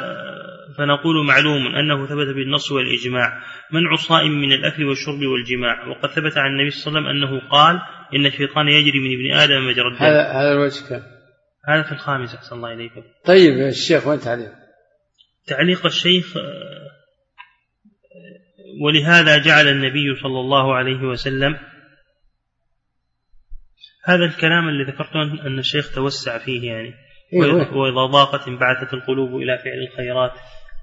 فنقول 0.79 1.27
معلوم 1.27 1.77
أنه 1.77 2.07
ثبت 2.07 2.35
بالنص 2.35 2.72
والإجماع. 2.72 3.42
منع 3.72 3.92
الصائم 3.92 4.33
من 4.40 4.53
الأكل 4.53 4.85
والشرب 4.85 5.20
والجماع. 5.20 5.88
وقد 5.88 6.09
ثبت 6.09 6.38
عن 6.38 6.51
النبي 6.51 6.70
صلى 6.70 6.98
الله 6.98 7.09
عليه 7.09 7.18
وسلم 7.18 7.31
أنه 7.31 7.48
قال 7.48 7.81
إن 8.14 8.27
الشيطان 8.27 8.68
يجري 8.68 8.98
من 8.98 9.14
ابن 9.14 9.40
آدم 9.40 9.68
مجرى 9.68 9.88
الدم. 9.88 10.05
هذا 10.05 10.22
هذا 10.22 10.53
الوجه 10.53 10.88
كم؟ 10.88 11.03
هذا 11.68 11.83
في 11.83 11.92
الخامس 11.92 12.35
أحسن 12.35 12.57
الله 12.57 12.72
إليكم. 12.72 13.03
طيب 13.24 13.57
يا 13.57 13.68
الشيخ 13.68 14.07
وين 14.07 14.20
تعليق؟ 14.20 14.53
تعليق 15.46 15.87
الشيخ 15.87 16.37
ولهذا 18.85 19.38
جعل 19.38 19.68
النبي 19.68 20.14
صلى 20.22 20.40
الله 20.40 20.74
عليه 20.74 21.03
وسلم 21.03 21.59
هذا 24.09 24.25
الكلام 24.25 24.68
اللي 24.68 24.85
ذكرته 24.85 25.23
أن 25.47 25.59
الشيخ 25.59 25.94
توسع 25.94 26.38
فيه 26.38 26.73
يعني 26.73 26.94
إيه؟ 27.33 27.40
وإذا 27.73 28.07
ضاقت 28.12 28.49
انبعثت 28.49 28.94
القلوب 28.94 29.37
إلى 29.37 29.59
فعل 29.59 29.79
الخيرات 29.90 30.33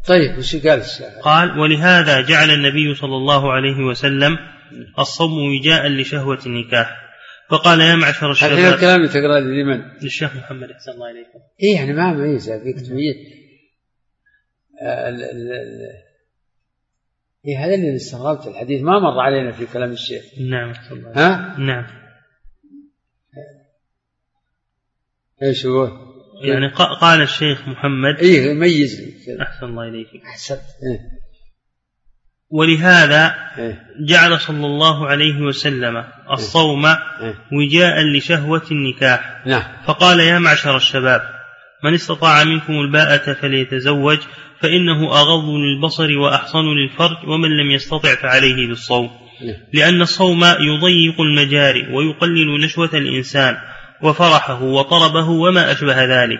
طيب 0.07 0.37
وش 0.37 0.55
قال 0.55 0.79
الشيخ؟ 0.79 1.07
قال 1.23 1.59
ولهذا 1.59 2.21
جعل 2.21 2.51
النبي 2.51 2.95
صلى 2.95 3.15
الله 3.15 3.51
عليه 3.53 3.77
وسلم 3.83 4.37
الصوم 4.99 5.31
وجاء 5.55 5.87
لشهوة 5.87 6.39
النكاح 6.45 7.01
فقال 7.49 7.81
يا 7.81 7.95
معشر 7.95 8.31
الحين 8.31 8.51
الشباب 8.51 8.73
الكلام 8.73 8.95
اللي 8.95 9.07
تقرا 9.07 9.39
لي 9.39 9.63
لمن؟ 9.63 9.81
للشيخ 10.03 10.35
محمد 10.35 10.71
أحسن 10.71 10.91
الله 10.91 11.11
إليكم 11.11 11.39
إيه 11.63 11.75
يعني 11.75 11.93
ما 11.93 12.13
ميزه 12.13 12.59
فيك 12.63 12.75
ال- 14.81 15.23
إيه 17.47 17.65
هذا 17.65 17.73
اللي 17.75 17.95
استغربت 17.95 18.47
الحديث 18.47 18.81
ما 18.81 18.99
مر 18.99 19.19
علينا 19.19 19.51
في 19.51 19.65
كلام 19.73 19.91
الشيخ 19.91 20.23
نعم 20.39 20.73
ها؟ 21.15 21.55
نعم 21.59 21.85
إيش 25.43 25.65
هو؟ 25.65 25.89
يعني 26.43 26.67
قال 27.01 27.21
الشيخ 27.21 27.67
محمد. 27.67 28.15
إيه 28.19 28.53
ميز. 28.53 29.01
لي 29.01 29.11
كذا. 29.25 29.41
أحسن 29.41 29.65
الله 29.65 29.87
إليك. 29.87 30.07
أحسنت. 30.25 30.59
إيه. 30.59 30.99
ولهذا 32.49 33.35
إيه. 33.57 33.83
جعل 34.07 34.39
صلى 34.39 34.65
الله 34.65 35.07
عليه 35.07 35.41
وسلم 35.41 36.03
الصوم 36.31 36.85
إيه. 36.85 37.35
وجاء 37.51 38.03
لشهوة 38.17 38.63
النكاح. 38.71 39.43
نعم. 39.45 39.63
فقال 39.87 40.19
يا 40.19 40.39
معشر 40.39 40.77
الشباب 40.77 41.21
من 41.83 41.93
استطاع 41.93 42.43
منكم 42.43 42.73
الباءة 42.73 43.33
فليتزوج 43.33 44.19
فإنه 44.61 45.11
أغض 45.11 45.49
للبصر 45.49 46.17
وأحصن 46.17 46.65
للفرج 46.65 47.27
ومن 47.27 47.49
لم 47.49 47.71
يستطع 47.71 48.15
فعليه 48.15 48.67
بالصوم. 48.67 49.09
نعم. 49.41 49.55
لأن 49.73 50.01
الصوم 50.01 50.43
يضيق 50.43 51.21
المجاري 51.21 51.93
ويقلل 51.93 52.61
نشوة 52.65 52.89
الإنسان. 52.93 53.57
وفرحه 54.05 54.63
وطربه 54.63 55.29
وما 55.29 55.71
أشبه 55.71 56.03
ذلك 56.03 56.39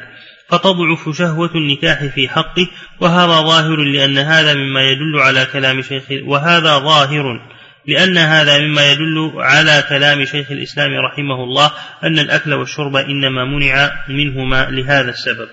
فتضعف 0.50 1.18
شهوة 1.18 1.52
النكاح 1.56 2.06
في 2.06 2.30
حقه 2.30 2.68
وهذا 3.02 3.42
ظاهر 3.42 3.76
لأن 3.76 4.18
هذا 4.18 4.54
مما 4.54 4.82
يدل 4.82 5.20
على 5.20 5.46
كلام 5.54 5.82
شيخ 5.82 6.04
وهذا 6.28 6.78
ظاهر 6.80 7.56
لأن 7.88 8.18
هذا 8.18 8.60
مما 8.60 8.92
يدل 8.92 9.32
على 9.36 9.84
كلام 9.90 10.26
شيخ 10.26 10.52
الإسلام 10.52 10.92
رحمه 10.94 11.44
الله 11.44 11.72
أن 12.04 12.20
الأكل 12.20 12.54
والشرب 12.54 12.96
إنما 12.96 13.46
منع 13.46 14.06
منهما 14.10 14.70
لهذا 14.70 15.10
السبب 15.10 15.50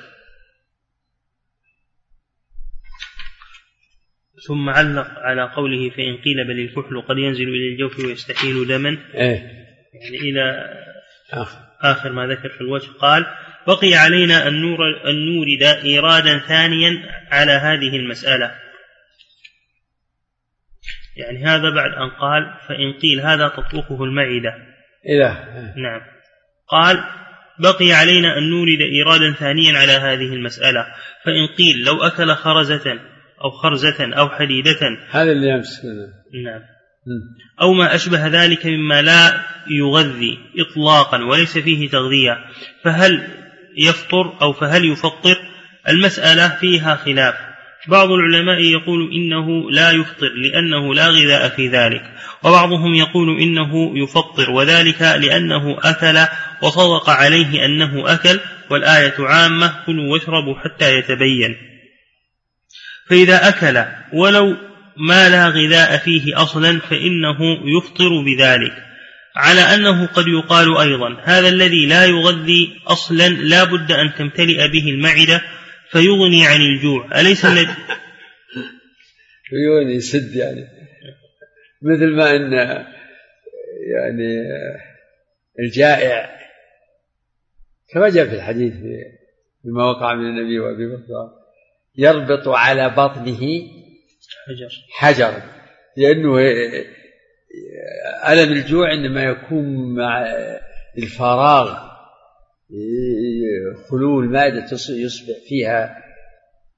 ثم 4.48 4.68
علق 4.68 5.09
على 5.18 5.42
قوله 5.57 5.90
فإن 5.90 6.16
قيل 6.16 6.44
بل 6.48 6.61
الكحل 6.61 7.03
قد 7.09 7.18
ينزل 7.18 7.48
إلى 7.48 7.72
الجوف 7.72 7.98
ويستحيل 7.98 8.66
دما 8.66 8.98
إيه 9.14 9.62
يعني 9.94 10.16
إلى 10.16 10.42
آخر. 11.33 11.72
آخر 11.83 12.12
ما 12.12 12.27
ذكر 12.27 12.49
في 12.49 12.61
الوجه 12.61 12.88
قال 13.01 13.27
بقي 13.66 13.95
علينا 13.95 14.49
أن 14.49 14.62
نور 14.62 14.79
أن 15.11 15.27
نورد 15.27 15.62
إيرادا 15.62 16.38
ثانيا 16.38 17.03
على 17.31 17.53
هذه 17.53 17.97
المسألة. 17.97 18.55
يعني 21.16 21.45
هذا 21.45 21.71
بعد 21.71 21.90
أن 21.90 22.11
قال 22.11 22.42
فإن 22.68 22.92
قيل 23.03 23.21
هذا 23.21 23.49
تطبخه 23.49 24.05
المعدة. 24.05 24.55
إله. 25.09 25.33
نعم. 25.77 26.01
قال 26.68 27.05
بقي 27.59 27.92
علينا 27.92 28.38
أن 28.38 28.51
نورد 28.51 28.81
إيرادا 28.81 29.33
ثانيا 29.33 29.79
على 29.79 29.92
هذه 29.92 30.35
المسألة. 30.35 30.87
فإن 31.25 31.47
قيل 31.59 31.85
لو 31.87 32.03
أكل 32.03 32.35
خرزة 32.35 33.01
أو 33.45 33.51
خرزة 33.51 34.14
أو 34.18 34.29
حديدة. 34.29 34.99
هذا 35.11 35.33
اللي 35.33 35.49
يمسك. 35.49 35.85
نعم. 36.45 36.72
أو 37.61 37.73
ما 37.73 37.95
أشبه 37.95 38.27
ذلك 38.27 38.67
مما 38.67 39.03
لا 39.03 39.45
يغذي 39.71 40.38
إطلاقا 40.59 41.25
وليس 41.25 41.59
فيه 41.59 41.88
تغذية 41.88 42.38
فهل 42.85 43.29
يفطر 43.77 44.43
أو 44.43 44.53
فهل 44.53 44.85
يفطر؟ 44.85 45.37
المسألة 45.88 46.49
فيها 46.49 46.97
خلاف. 46.97 47.35
بعض 47.88 48.09
العلماء 48.11 48.61
يقول 48.61 49.12
إنه 49.12 49.71
لا 49.71 49.91
يفطر 49.91 50.29
لأنه 50.29 50.95
لا 50.95 51.07
غذاء 51.09 51.49
في 51.49 51.69
ذلك 51.69 52.03
وبعضهم 52.43 52.95
يقول 52.95 53.41
إنه 53.41 53.99
يفطر 53.99 54.51
وذلك 54.51 55.03
لأنه 55.03 55.79
أكل 55.83 56.27
وصدق 56.62 57.11
عليه 57.11 57.65
أنه 57.65 58.12
أكل 58.15 58.41
والآية 58.71 59.15
عامة 59.19 59.85
كلوا 59.87 60.12
واشربوا 60.12 60.59
حتى 60.59 60.97
يتبين. 60.97 61.57
فإذا 63.09 63.49
أكل 63.49 63.85
ولو 64.12 64.57
ما 64.96 65.28
لا 65.28 65.48
غذاء 65.48 65.96
فيه 65.98 66.42
أصلا 66.42 66.78
فإنه 66.78 67.38
يفطر 67.64 68.09
بذلك. 68.22 68.72
على 69.37 69.61
أنه 69.61 70.07
قد 70.07 70.24
يقال 70.28 70.78
أيضا 70.78 71.20
هذا 71.22 71.48
الذي 71.48 71.87
لا 71.87 72.05
يغذي 72.07 72.81
أصلا 72.87 73.28
لا 73.28 73.64
بد 73.64 73.92
أن 73.92 74.14
تمتلئ 74.18 74.68
به 74.68 74.88
المعدة 74.88 75.42
فيغني 75.90 76.46
عن 76.46 76.61
الجوع. 76.61 77.20
أليس 77.20 77.44
الذي 77.44 77.66
عيوني 79.52 79.94
يسد 79.94 80.37
يعني. 80.37 80.83
مثل 81.83 82.16
ما 82.16 82.37
إن 82.37 82.52
يعني 83.93 84.43
الجائع 85.59 86.30
كما 87.93 88.09
جاء 88.09 88.28
في 88.28 88.34
الحديث 88.34 88.72
فيما 89.62 89.84
وقع 89.84 90.14
من 90.14 90.26
النبي 90.26 90.61
وأبي 90.61 90.86
بكر 90.86 91.43
يربط 91.97 92.49
على 92.49 92.90
بطنه 92.90 93.40
حجر. 94.47 94.68
حجر. 94.99 95.43
لأنه 95.97 96.38
ألم 98.28 98.53
الجوع 98.53 98.93
إنما 98.93 99.22
يكون 99.22 99.95
مع 99.95 100.26
الفراغ. 100.99 101.93
خلو 103.90 104.20
المعده 104.20 104.66
يصبح 104.88 105.36
فيها. 105.49 105.97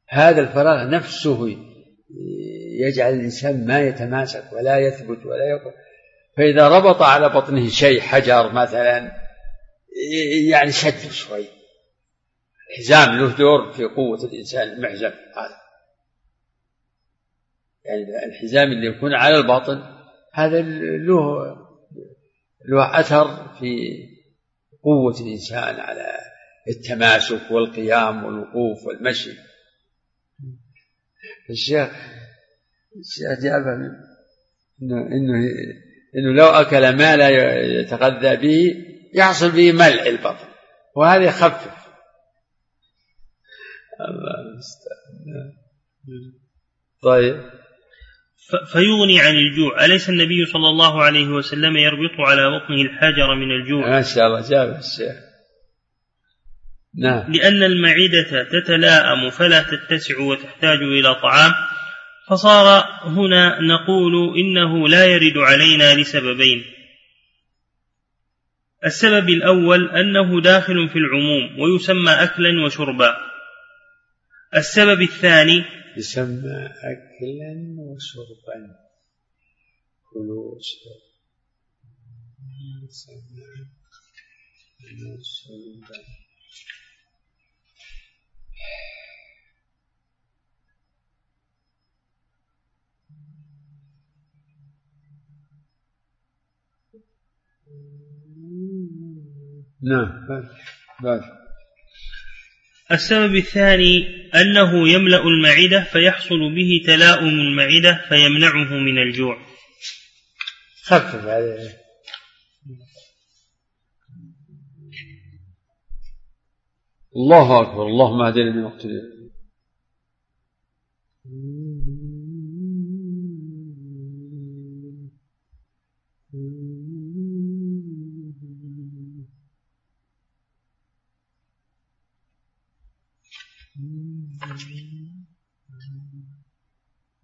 هذا 0.09 0.41
الفراغ 0.41 0.91
نفسه 0.91 1.57
يجعل 2.81 3.15
الإنسان 3.15 3.67
ما 3.67 3.81
يتماسك 3.81 4.53
ولا 4.53 4.79
يثبت 4.79 5.27
ولا 5.27 5.45
يقوم 5.45 5.73
فإذا 6.37 6.69
ربط 6.69 7.03
على 7.03 7.29
بطنه 7.29 7.69
شيء 7.69 8.01
حجر 8.01 8.53
مثلا 8.53 9.13
يعني 10.51 10.73
شد 10.73 11.11
شوي. 11.11 11.45
الحزام 12.71 13.19
له 13.19 13.37
دور 13.37 13.73
في 13.73 13.85
قوة 13.85 14.25
الإنسان 14.25 14.69
المحزم 14.69 15.07
هذا. 15.07 15.64
يعني 17.85 18.27
الحزام 18.27 18.73
اللي 18.73 18.87
يكون 18.87 19.15
على 19.15 19.37
البطن 19.37 19.83
هذا 20.33 20.61
له 20.63 21.45
له 22.69 23.01
أثر 23.01 23.49
في 23.59 23.77
قوة 24.83 25.21
الإنسان 25.21 25.81
على 25.81 26.19
التماسك 26.69 27.51
والقيام 27.51 28.25
والوقوف 28.25 28.87
والمشي. 28.87 29.31
الشيخ 31.51 31.91
الشيخ 32.97 33.41
جابه 33.43 33.75
إنه 34.83 35.07
إنه 35.07 35.49
إنه 36.17 36.33
لو 36.37 36.47
أكل 36.47 36.97
ما 36.97 37.17
لا 37.17 37.29
يتغذى 37.81 38.37
به 38.37 38.75
يحصل 39.15 39.51
به 39.51 39.73
ملء 39.73 40.09
البطن 40.09 40.49
وهذا 40.97 41.25
يخفف. 41.25 41.85
الله 44.01 44.41
المستعان 44.41 45.65
طيب. 47.03 47.54
فيغني 48.73 49.21
عن 49.21 49.35
الجوع. 49.35 49.85
أليس 49.85 50.09
النبي 50.09 50.47
صلى 50.47 50.69
الله 50.69 51.03
عليه 51.03 51.27
وسلم 51.27 51.77
يربط 51.77 52.21
على 52.21 52.43
بطنه 52.51 52.83
الحجر 52.83 53.35
من 53.35 53.51
الجوع؟ 53.51 53.91
ما 53.91 54.03
شاء 54.03 54.27
الله 54.27 54.51
جاب 54.51 54.69
الشيخ 54.69 55.35
نعم. 56.99 57.33
لأن 57.33 57.63
المعدة 57.63 58.45
تتلاءم 58.53 59.31
فلا 59.31 59.63
تتسع 59.63 60.21
وتحتاج 60.21 60.79
إلى 60.83 61.15
طعام. 61.15 61.53
فصار 62.31 62.85
هنا 63.05 63.61
نقول 63.61 64.39
إنه 64.39 64.89
لا 64.89 65.05
يرد 65.05 65.39
علينا 65.39 65.95
لسببين. 65.95 66.65
السبب 68.85 69.29
الأول 69.29 69.91
أنه 69.91 70.41
داخل 70.41 70.89
في 70.89 70.99
العموم 70.99 71.61
ويسمى 71.61 72.11
أكلا 72.11 72.65
وشربا. 72.65 73.17
السبب 74.57 75.03
الثاني 75.03 75.65
يسمى 75.97 76.67
أكلا 76.67 77.77
وشربا. 77.79 78.59
كلوا 80.11 80.55
واشربوا. 80.55 81.15
يسمى 82.85 83.45
أكلا 84.81 85.19
وشربا. 85.19 85.99
نعم 99.83 100.27
بعد 101.03 101.44
السبب 102.93 103.37
الثاني 103.37 104.07
أنه 104.35 104.89
يملأ 104.89 105.23
المعدة 105.23 105.85
فيحصل 105.85 106.55
به 106.55 106.87
تلاؤم 106.87 107.41
المعدة 107.41 108.05
فيمنعه 108.09 108.75
من 108.75 108.99
الجوع. 108.99 109.47
خفف 110.83 111.27
عليه 111.27 111.85
الله 117.17 117.63
أكبر 117.63 117.87
اللهم 117.87 118.23
أهدنا 118.23 118.51
من 118.51 118.65
وقت 118.65 118.87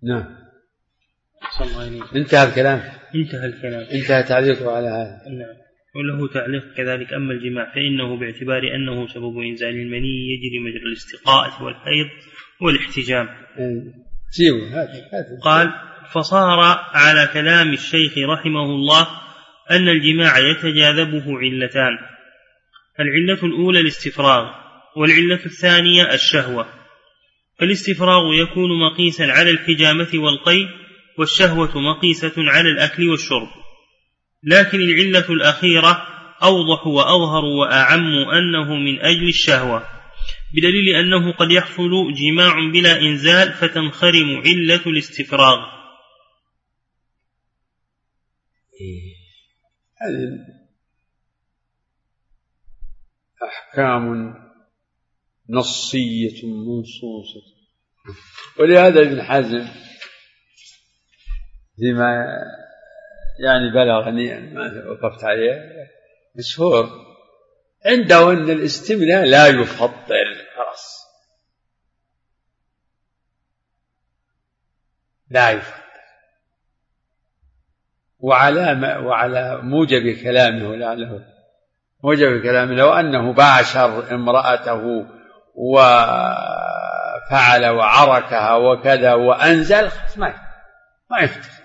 نعم. 0.03 0.25
انتهى 2.17 2.49
الكلام. 2.49 2.83
انتهى 3.15 3.47
الكلام. 3.47 3.87
انتهى 3.93 4.23
تعليقه 4.23 4.77
على 4.77 4.87
هذا. 4.87 5.21
نعم. 5.39 5.57
وله 5.97 6.29
تعليق 6.29 6.75
كذلك. 6.77 7.13
أما 7.13 7.33
الجماع 7.33 7.75
فإنه 7.75 8.17
باعتبار 8.17 8.63
أنه 8.75 9.07
سبب 9.07 9.39
إنزال 9.39 9.69
المني 9.69 10.27
يجري 10.33 10.59
مجرى 10.59 10.83
الاستقاءة 10.83 11.63
والحيض 11.63 12.07
والاحتجام. 12.61 13.29
جيبوا 14.39 14.85
قال 15.43 15.73
فصار 16.13 16.59
على 16.93 17.29
كلام 17.33 17.73
الشيخ 17.73 18.19
رحمه 18.19 18.65
الله 18.65 19.07
أن 19.71 19.89
الجماع 19.89 20.39
يتجاذبه 20.39 21.39
علتان 21.39 21.99
العلة 23.01 23.45
الأولى 23.45 23.81
الاستفراغ 23.81 24.51
والعلة 24.97 25.45
الثانية 25.47 26.15
الشهوة. 26.15 26.80
فالاستفراغ 27.61 28.23
يكون 28.35 28.71
مقيسا 28.81 29.23
على 29.23 29.51
الحجامة 29.51 30.09
والقي 30.15 30.69
والشهوة 31.19 31.79
مقيسة 31.79 32.33
على 32.37 32.69
الأكل 32.69 33.09
والشرب. 33.11 33.49
لكن 34.43 34.81
العلة 34.81 35.33
الأخيرة 35.33 36.07
أوضح 36.43 36.87
وأظهر 36.87 37.45
وأعم 37.45 38.15
أنه 38.15 38.75
من 38.75 39.01
أجل 39.01 39.29
الشهوة 39.29 39.87
بدليل 40.55 40.97
أنه 40.97 41.33
قد 41.33 41.51
يحصل 41.51 41.91
جماع 42.15 42.71
بلا 42.73 43.01
إنزال 43.01 43.53
فتنخرم 43.53 44.43
علة 44.47 44.83
الاستفراغ. 44.87 45.59
هذه 50.01 50.61
أحكام 53.43 54.35
نصية 55.51 56.47
منصوصة. 56.47 57.41
ولهذا 58.59 59.01
ابن 59.01 59.23
حزم 59.23 59.67
فيما 61.77 62.27
يعني 63.41 63.71
بلغني 63.71 64.41
ما 64.55 64.85
وقفت 64.87 65.25
عليه 65.25 65.89
مشهور 66.39 66.91
عنده 67.87 68.31
أن 68.31 68.51
الاستمناء 68.51 69.25
لا 69.25 69.47
يفضل 69.47 70.47
خلاص 70.57 71.01
لا 75.31 75.51
يفضل. 75.51 75.81
وعلى 78.19 78.97
وعلى 79.05 79.61
موجب 79.63 80.23
كلامه 80.23 80.77
لعله 80.77 81.27
موجب 82.05 82.43
كلامه 82.43 82.75
لو 82.75 82.93
أنه 82.93 83.33
باشر 83.33 84.15
امرأته 84.15 85.07
وفعل 85.55 86.47
وعركها 87.67 88.57
وكذا 88.57 89.15
وأنزل 89.15 89.91
ما 90.17 90.35
ما 91.11 91.21
يفتح 91.21 91.61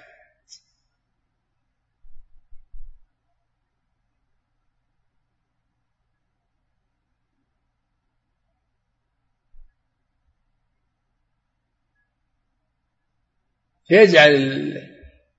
يجعل 13.89 14.95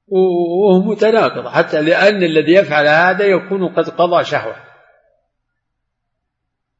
وهو 0.09 0.83
متناقض 0.83 1.49
حتى 1.49 1.83
لأن 1.83 2.23
الذي 2.23 2.53
يفعل 2.55 2.87
هذا 2.87 3.25
يكون 3.25 3.75
قد 3.75 3.89
قضى 3.89 4.25
شهوة. 4.25 4.57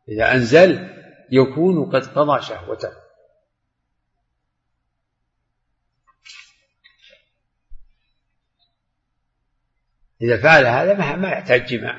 إذا 0.09 0.33
أنزل 0.33 0.96
يكون 1.33 1.91
قد 1.91 2.07
قضى 2.07 2.43
شهوته. 2.43 2.91
إذا 10.23 10.43
فعل 10.43 10.67
هذا 10.67 11.17
ما 11.17 11.29
يحتاج 11.29 11.67
جماع 11.67 11.95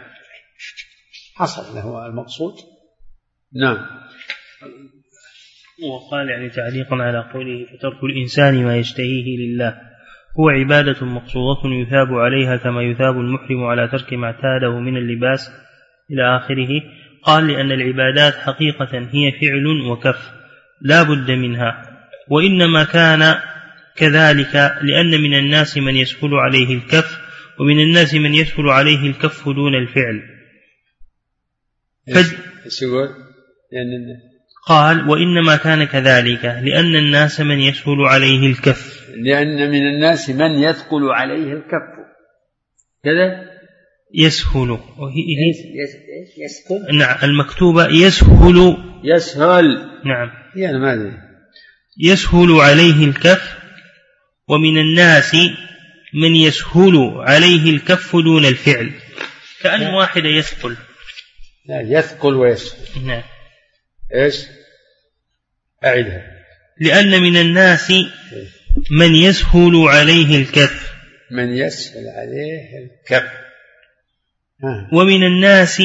حصل 1.35 1.75
له 1.75 2.05
المقصود. 2.05 2.53
نعم. 3.53 3.77
وقال 5.83 6.29
يعني 6.29 6.49
تعليقا 6.49 6.95
على 6.95 7.31
قوله 7.33 7.65
فترك 7.65 8.03
الإنسان 8.03 8.65
ما 8.65 8.77
يشتهيه 8.77 9.37
لله 9.37 9.81
هو 10.39 10.49
عبادة 10.49 11.05
مقصودة 11.05 11.61
يثاب 11.65 12.13
عليها 12.13 12.57
كما 12.57 12.81
يثاب 12.81 13.15
المحرم 13.17 13.63
على 13.63 13.87
ترك 13.87 14.13
ما 14.13 14.27
اعتاده 14.27 14.79
من 14.79 14.97
اللباس 14.97 15.51
إلى 16.11 16.37
آخره. 16.37 16.81
قال 17.23 17.47
لأن 17.47 17.71
العبادات 17.71 18.35
حقيقة 18.35 19.09
هي 19.11 19.31
فعل 19.31 19.81
وكف 19.91 20.31
لا 20.81 21.03
بد 21.03 21.31
منها 21.31 21.97
وإنما 22.29 22.83
كان 22.83 23.35
كذلك 23.95 24.55
لأن 24.81 25.21
من 25.21 25.33
الناس 25.33 25.77
من 25.77 25.95
يسهل 25.95 26.33
عليه 26.33 26.75
الكف 26.75 27.17
ومن 27.59 27.79
الناس 27.79 28.13
من 28.13 28.33
يسهل 28.33 28.69
عليه 28.69 29.09
الكف 29.09 29.49
دون 29.49 29.75
الفعل. 29.75 30.21
فج... 32.13 32.35
لأن 33.71 34.17
قال 34.67 35.09
وإنما 35.09 35.55
كان 35.55 35.83
كذلك 35.83 36.45
لأن 36.45 36.95
الناس 36.95 37.41
من 37.41 37.59
يسهل 37.59 38.01
عليه 38.01 38.47
الكف. 38.47 39.09
لأن 39.15 39.71
من 39.71 39.87
الناس 39.87 40.29
من 40.29 40.51
يثقل 40.51 41.11
عليه 41.11 41.53
الكف. 41.53 41.97
كذا؟ 43.03 43.56
يسهل. 44.13 44.79
يسهل؟ 46.37 46.97
نعم 46.97 47.17
المكتوبة 47.23 47.87
يسهل. 47.87 48.77
يسهل. 49.03 49.65
نعم. 50.05 50.29
يعني 50.55 50.79
ما 50.79 50.93
أدري. 50.93 51.13
يسهل 51.97 52.51
عليه 52.51 53.05
الكف 53.05 53.57
ومن 54.47 54.77
الناس 54.77 55.35
من 56.13 56.35
يسهل 56.35 57.13
عليه 57.17 57.71
الكف 57.71 58.15
دون 58.15 58.45
الفعل. 58.45 58.91
كأن 59.61 59.93
واحد 59.93 60.25
يثقل. 60.25 60.77
لا 61.65 61.81
يثقل 61.81 62.35
ويسهل. 62.35 63.07
نعم. 63.07 63.23
إيش؟ 64.15 64.35
أعدها. 65.85 66.37
لأن 66.79 67.21
من 67.21 67.37
الناس 67.37 67.93
من 68.91 69.15
يسهل 69.15 69.75
عليه 69.75 70.37
الكف. 70.37 70.91
من 71.31 71.57
يسهل 71.57 72.07
عليه 72.07 72.69
الكف. 72.77 73.46
ومن 74.93 75.23
الناس 75.23 75.81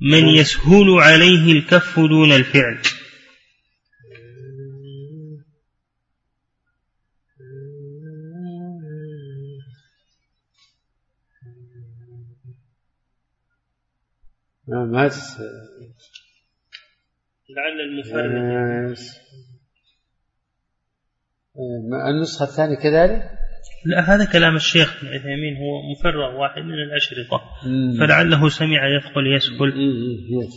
من 0.00 0.28
يسهل 0.28 0.90
عليه 0.90 1.52
الكف 1.52 1.98
دون 2.00 2.32
الفعل. 2.32 2.78
ما 14.68 14.84
ما 14.84 15.10
لعل 17.50 17.80
المفرد. 17.80 18.96
النسخة 22.08 22.44
الثانية 22.44 22.76
كذلك؟ 22.76 23.45
لا 23.86 24.14
هذا 24.14 24.24
كلام 24.32 24.56
الشيخ 24.56 24.96
ابن 24.96 25.08
عثيمين 25.08 25.56
هو 25.56 25.90
مفرغ 25.92 26.40
واحد 26.40 26.62
من 26.62 26.74
الأشرطة. 26.74 27.40
فلعله 28.00 28.48
سمع 28.48 28.96
يثقل 28.96 29.26
يسهل 29.36 29.72
هي 29.72 30.48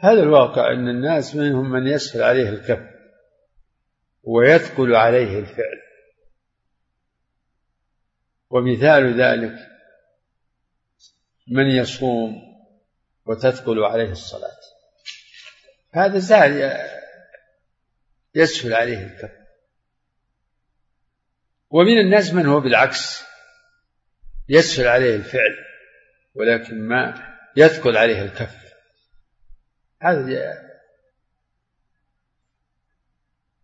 هذا 0.00 0.22
الواقع 0.22 0.72
أن 0.72 0.88
الناس 0.88 1.36
منهم 1.36 1.70
من 1.70 1.86
يسهل 1.86 2.22
عليه 2.22 2.48
الكف 2.48 2.82
ويثقل 4.22 4.94
عليه 4.94 5.38
الفعل. 5.38 5.78
ومثال 8.50 9.20
ذلك 9.20 9.54
من 11.48 11.66
يصوم 11.66 12.47
وتثقل 13.28 13.84
عليه 13.84 14.10
الصلاة. 14.10 14.58
هذا 15.92 16.18
زاد 16.18 16.80
يسهل 18.34 18.74
عليه 18.74 19.06
الكف. 19.06 19.32
ومن 21.70 21.98
الناس 21.98 22.32
من 22.32 22.46
هو 22.46 22.60
بالعكس 22.60 23.22
يسهل 24.48 24.86
عليه 24.86 25.16
الفعل 25.16 25.64
ولكن 26.34 26.88
ما 26.88 27.34
يثقل 27.56 27.96
عليه 27.96 28.22
الكف. 28.22 28.56
هذا 30.02 30.68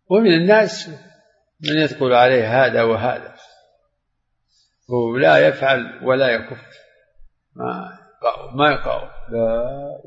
ومن 0.06 0.34
الناس 0.34 0.88
من 1.60 1.76
يثقل 1.82 2.12
عليه 2.12 2.64
هذا 2.64 2.82
وهذا 2.82 3.36
هو 4.90 5.16
لا 5.16 5.48
يفعل 5.48 6.04
ولا 6.04 6.28
يكف. 6.28 6.62
ما 7.54 8.03
يقع 8.24 8.54
ما 8.54 8.70
يقع 8.70 9.10
لا. 9.28 10.00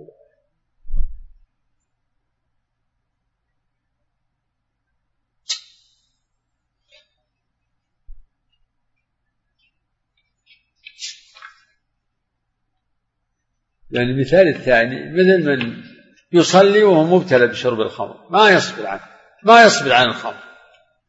يعني 13.92 14.12
المثال 14.12 14.48
الثاني 14.48 15.12
مثل 15.12 15.44
من 15.46 15.84
يصلي 16.32 16.84
وهو 16.84 17.04
مبتلى 17.04 17.48
بشرب 17.48 17.82
الخمر 17.82 18.30
ما 18.30 18.50
يصبر 18.50 18.88
عنه 18.88 19.06
ما 19.44 19.64
يصبر 19.64 19.94
عن 19.94 20.06
الخمر. 20.06 20.44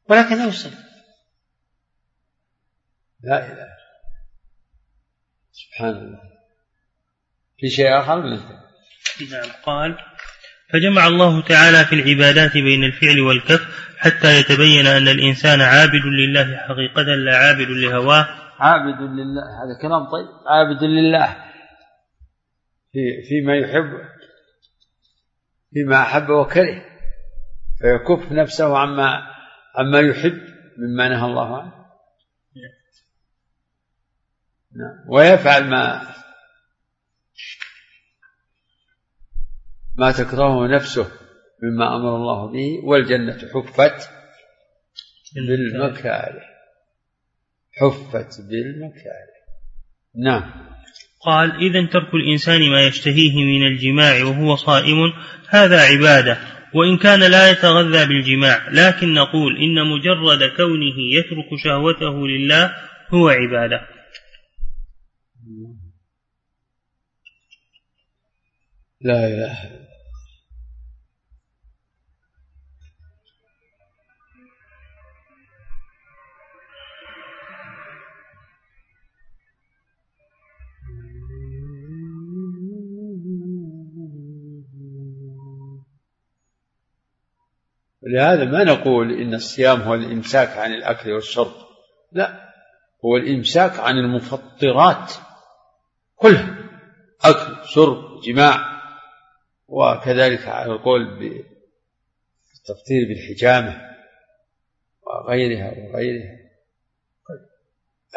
ولكنه 0.08 0.48
يصلي. 0.48 0.84
لا 3.20 3.52
إله 3.52 3.68
سبحان 5.52 5.90
الله. 5.90 6.37
في 7.58 7.68
شيء 7.68 7.98
آخر 8.00 8.22
نعم. 9.30 9.50
قال 9.66 9.98
فجمع 10.72 11.06
الله 11.06 11.42
تعالى 11.42 11.84
في 11.84 11.94
العبادات 11.94 12.52
بين 12.52 12.84
الفعل 12.84 13.20
والكف 13.20 13.88
حتى 13.98 14.40
يتبين 14.40 14.86
أن 14.86 15.08
الإنسان 15.08 15.60
عابد 15.60 16.04
لله 16.04 16.56
حقيقة 16.56 17.02
لا 17.02 17.36
عابد 17.36 17.70
لهواه. 17.70 18.26
عابد 18.58 19.00
لله. 19.00 19.42
هذا 19.42 19.82
كلام 19.82 20.04
طيب. 20.04 20.26
عابد 20.46 20.82
لله. 20.82 21.36
في 22.92 23.22
فيما 23.28 23.56
يحب 23.56 23.90
فيما 25.72 26.02
أحب 26.02 26.28
وكره. 26.30 26.84
فيكف 27.80 28.32
نفسه 28.32 28.78
عما 28.78 29.22
عما 29.74 30.00
يحب 30.00 30.40
مما 30.78 31.08
نهى 31.08 31.26
الله 31.26 31.62
عنه. 31.62 31.72
نعم. 34.76 35.08
ويفعل 35.08 35.64
ما 35.64 36.02
ما 39.98 40.12
تكرهه 40.12 40.66
نفسه 40.66 41.06
مما 41.62 41.96
أمر 41.96 42.16
الله 42.16 42.52
به 42.52 42.88
والجنة 42.88 43.38
حفت 43.38 44.08
بالمكاره. 45.34 46.42
حفت 47.72 48.40
بالمكاره. 48.40 49.38
نعم. 50.24 50.68
قال 51.24 51.50
إذا 51.50 51.86
ترك 51.86 52.14
الإنسان 52.14 52.70
ما 52.70 52.82
يشتهيه 52.82 53.44
من 53.44 53.66
الجماع 53.66 54.24
وهو 54.24 54.56
صائم 54.56 55.12
هذا 55.48 55.80
عبادة. 55.80 56.38
وإن 56.74 56.98
كان 56.98 57.30
لا 57.30 57.50
يتغذى 57.50 58.06
بالجماع 58.06 58.68
لكن 58.68 59.14
نقول 59.14 59.56
إن 59.56 59.86
مجرد 59.86 60.56
كونه 60.56 60.96
يترك 61.18 61.60
شهوته 61.64 62.28
لله 62.28 62.74
هو 63.14 63.28
عبادة. 63.28 63.80
لا 69.00 69.26
إله 69.26 69.64
إلا 69.64 69.87
لهذا 88.08 88.44
ما 88.44 88.64
نقول 88.64 89.12
إن 89.20 89.34
الصيام 89.34 89.80
هو 89.80 89.94
الإمساك 89.94 90.48
عن 90.48 90.74
الأكل 90.74 91.12
والشرب. 91.12 91.52
لا 92.12 92.54
هو 93.04 93.16
الإمساك 93.16 93.78
عن 93.78 93.98
المفطرات 93.98 95.12
كلها 96.16 96.58
أكل 97.24 97.68
شرب 97.68 98.20
جماع. 98.20 98.78
وكذلك 99.68 100.48
على 100.48 100.72
القول 100.72 101.04
بالتفطير 101.18 103.08
بالحجامة 103.08 103.96
وغيرها 105.02 105.70
وغيرها. 105.70 106.38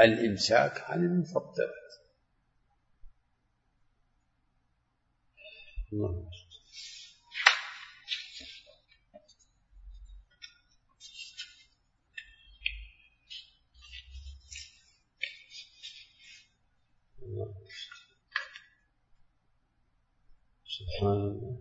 الإمساك 0.02 0.82
عن 0.82 1.00
المفطرات. 1.06 1.92
الله 5.94 6.32
سبحان 21.00 21.18
الله 21.18 21.58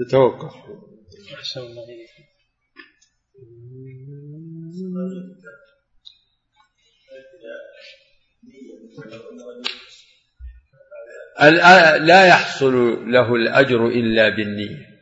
نتوقف 0.00 0.54
أحسن 1.34 1.60
الله 1.60 1.86
لا 11.98 12.26
يحصل 12.26 12.74
له 13.12 13.34
الأجر 13.34 13.86
إلا 13.86 14.28
بالنية. 14.28 14.93